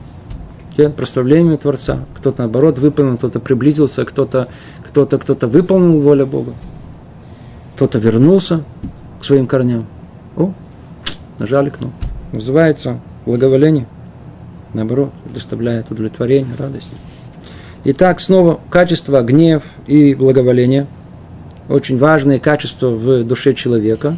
[0.95, 2.05] прославлением Творца.
[2.15, 4.49] Кто-то, наоборот, выполнил, кто-то приблизился, кто-то,
[4.87, 6.53] кто-то, кто-то выполнил волю Бога.
[7.73, 8.63] Кто-то вернулся
[9.19, 9.87] к своим корням.
[10.37, 10.53] О,
[11.39, 11.97] нажали кнопку.
[12.31, 13.87] Называется благоволение.
[14.75, 16.85] Наоборот, доставляет удовлетворение, радость.
[17.83, 20.85] Итак, снова качество, гнев и благоволение.
[21.69, 24.17] Очень важные качества в душе человека.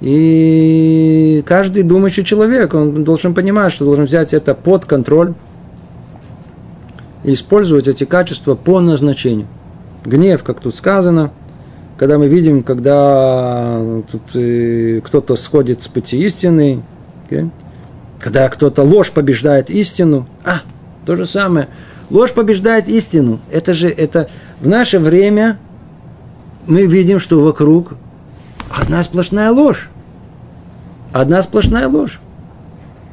[0.00, 5.34] И каждый думающий человек, он должен понимать, что должен взять это под контроль,
[7.24, 9.46] и использовать эти качества по назначению.
[10.04, 11.32] Гнев, как тут сказано,
[11.98, 16.82] когда мы видим, когда тут э, кто-то сходит с пути истины,
[17.28, 17.50] okay?
[18.20, 20.62] когда кто-то ложь побеждает истину, а,
[21.04, 21.68] то же самое.
[22.08, 23.40] Ложь побеждает истину.
[23.50, 24.28] Это же, это
[24.60, 25.58] в наше время
[26.68, 27.94] мы видим, что вокруг
[28.70, 29.88] одна сплошная ложь.
[31.12, 32.20] Одна сплошная ложь.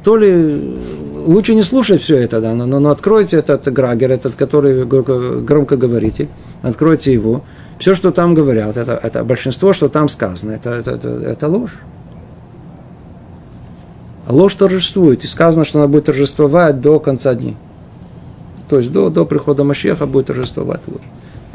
[0.04, 0.76] То ли
[1.26, 5.76] лучше не слушать все это, да, но, но, но откройте этот Грагер, этот, который громко
[5.76, 6.28] говорите,
[6.62, 7.42] откройте его.
[7.78, 11.76] Все, что там говорят, это, это большинство, что там сказано, это, это, это, это ложь.
[14.28, 17.56] Ложь торжествует, и сказано, что она будет торжествовать до конца дней.
[18.68, 21.00] То есть до, до прихода Машеха будет торжествовать ложь.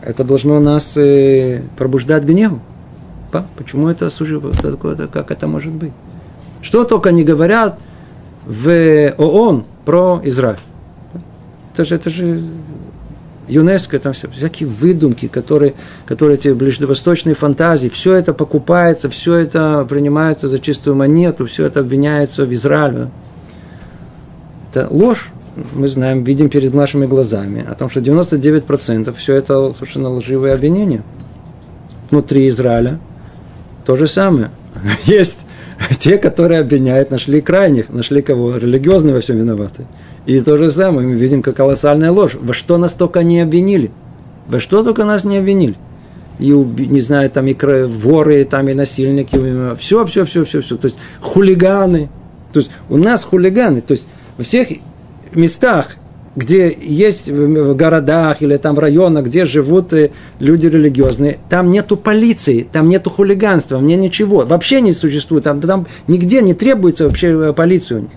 [0.01, 2.53] Это должно нас э, пробуждать гнев.
[3.55, 4.75] Почему это суживается?
[5.07, 5.93] Как это может быть?
[6.61, 7.77] Что только не говорят–
[8.45, 10.59] в ООН про Израиль.
[11.73, 12.43] Это же, это же
[13.47, 15.73] ЮНЕСКО, там все, всякие выдумки, которые,
[16.05, 21.81] которые эти ближневосточные фантазии, все это покупается, все это принимается за чистую монету, все это
[21.81, 23.09] обвиняется в Израиле.
[24.69, 25.31] Это ложь,
[25.73, 31.03] мы знаем, видим перед нашими глазами, о том, что 99% все это совершенно лживые обвинения.
[32.09, 32.99] Внутри Израиля
[33.85, 34.51] то же самое.
[35.05, 35.45] Есть
[35.99, 38.57] те, которые обвиняют, нашли крайних, нашли кого?
[38.57, 39.85] Религиозные во всем виноваты.
[40.25, 42.35] И то же самое, мы видим, как колоссальная ложь.
[42.39, 43.91] Во что нас только не обвинили?
[44.47, 45.75] Во что только нас не обвинили?
[46.39, 50.77] И, не знаю, там и воры, там и насильники, все, все, все, все, все.
[50.77, 52.09] То есть хулиганы.
[52.53, 53.81] То есть у нас хулиганы.
[53.81, 54.69] То есть во всех
[55.35, 55.97] местах
[56.35, 61.97] где есть в городах или там в районах, где живут э, люди религиозные, там нету
[61.97, 67.27] полиции, там нету хулиганства, мне ничего, вообще не существует, там, там нигде не требуется вообще
[67.27, 68.11] э, них.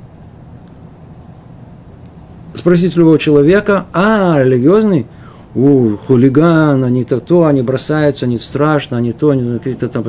[2.55, 5.07] Спросите любого человека, а, религиозный,
[5.57, 10.05] у, хулиган, они то, то, они бросаются, они страшно, они то, они какие-то там,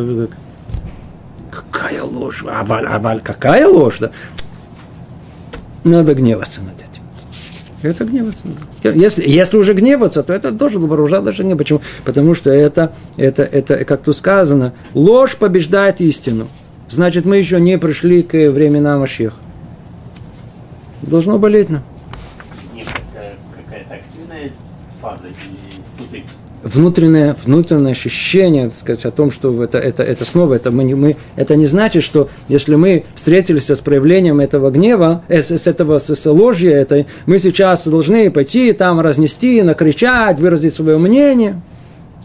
[1.50, 4.12] какая ложь, аваль, аваль, какая ложь, да?
[5.84, 6.85] Надо гневаться над этим.
[7.86, 8.48] Это гневаться.
[8.84, 11.56] Если, если уже гневаться, то это тоже уже даже не.
[11.56, 11.82] Почему?
[12.04, 16.48] Потому что это, это, это, как тут сказано, ложь побеждает истину.
[16.90, 19.38] Значит, мы еще не пришли к временам Машеха.
[21.02, 21.84] Должно болеть нам.
[26.66, 31.16] Внутреннее, внутреннее ощущение, так сказать, о том, что это, это, это снова, это, мы, мы,
[31.36, 36.00] это не значит, что если мы встретились с проявлением этого гнева, э, с, с этого
[36.00, 41.62] с, с ложью, это, мы сейчас должны пойти там разнести, накричать, выразить свое мнение.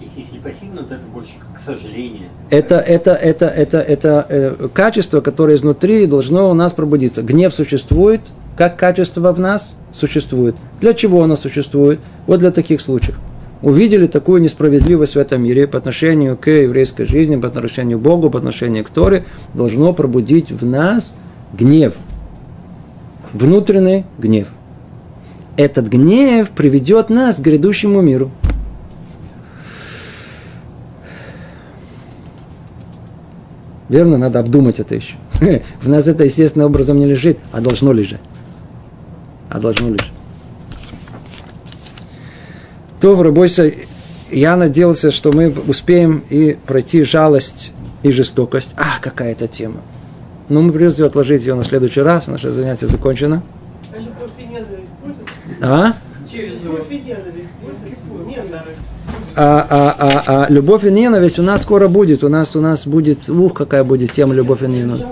[0.00, 2.30] Если пассивно, то это больше как сожаление.
[2.48, 7.22] Это, это, это, это, это э, качество, которое изнутри должно у нас пробудиться.
[7.22, 8.22] Гнев существует,
[8.56, 10.56] как качество в нас существует.
[10.80, 12.00] Для чего оно существует?
[12.26, 13.16] Вот для таких случаев
[13.62, 18.30] увидели такую несправедливость в этом мире по отношению к еврейской жизни, по отношению к Богу,
[18.30, 21.14] по отношению к Торе, должно пробудить в нас
[21.52, 21.94] гнев.
[23.32, 24.48] Внутренний гнев.
[25.56, 28.30] Этот гнев приведет нас к грядущему миру.
[33.88, 35.16] Верно, надо обдумать это еще.
[35.82, 38.20] В нас это естественным образом не лежит, а должно лежать.
[39.48, 40.12] А должно лежать.
[43.00, 43.72] То, Рабойса,
[44.30, 47.72] я надеялся, что мы успеем и пройти жалость
[48.02, 48.74] и жестокость.
[48.76, 49.80] А, какая это тема.
[50.48, 52.26] Но мы придется отложить ее на следующий раз.
[52.26, 53.42] Наше занятие закончено.
[53.94, 55.16] А любовь и ненависть будет?
[55.62, 55.94] А?
[56.30, 58.26] Через любовь и ненависть будет?
[58.26, 58.90] Ненависть.
[59.34, 62.22] А, а, а, а любовь и ненависть у нас скоро будет.
[62.22, 65.06] У нас, у нас будет, ух, какая будет тема любовь и ненависть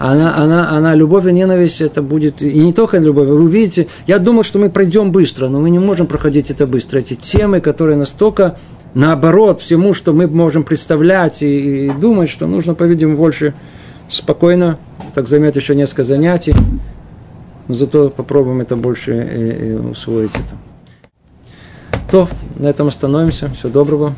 [0.00, 4.18] она, она, она, любовь и ненависть, это будет, и не только любовь, вы увидите, я
[4.18, 7.00] думал, что мы пройдем быстро, но мы не можем проходить это быстро.
[7.00, 8.56] Эти темы, которые настолько
[8.94, 13.52] наоборот всему, что мы можем представлять и, и думать, что нужно, по-видимому, больше
[14.08, 14.78] спокойно,
[15.14, 16.54] так займет еще несколько занятий,
[17.68, 20.56] но зато попробуем это больше и, и усвоить это.
[22.10, 23.50] То, на этом остановимся.
[23.50, 24.14] Всего доброго.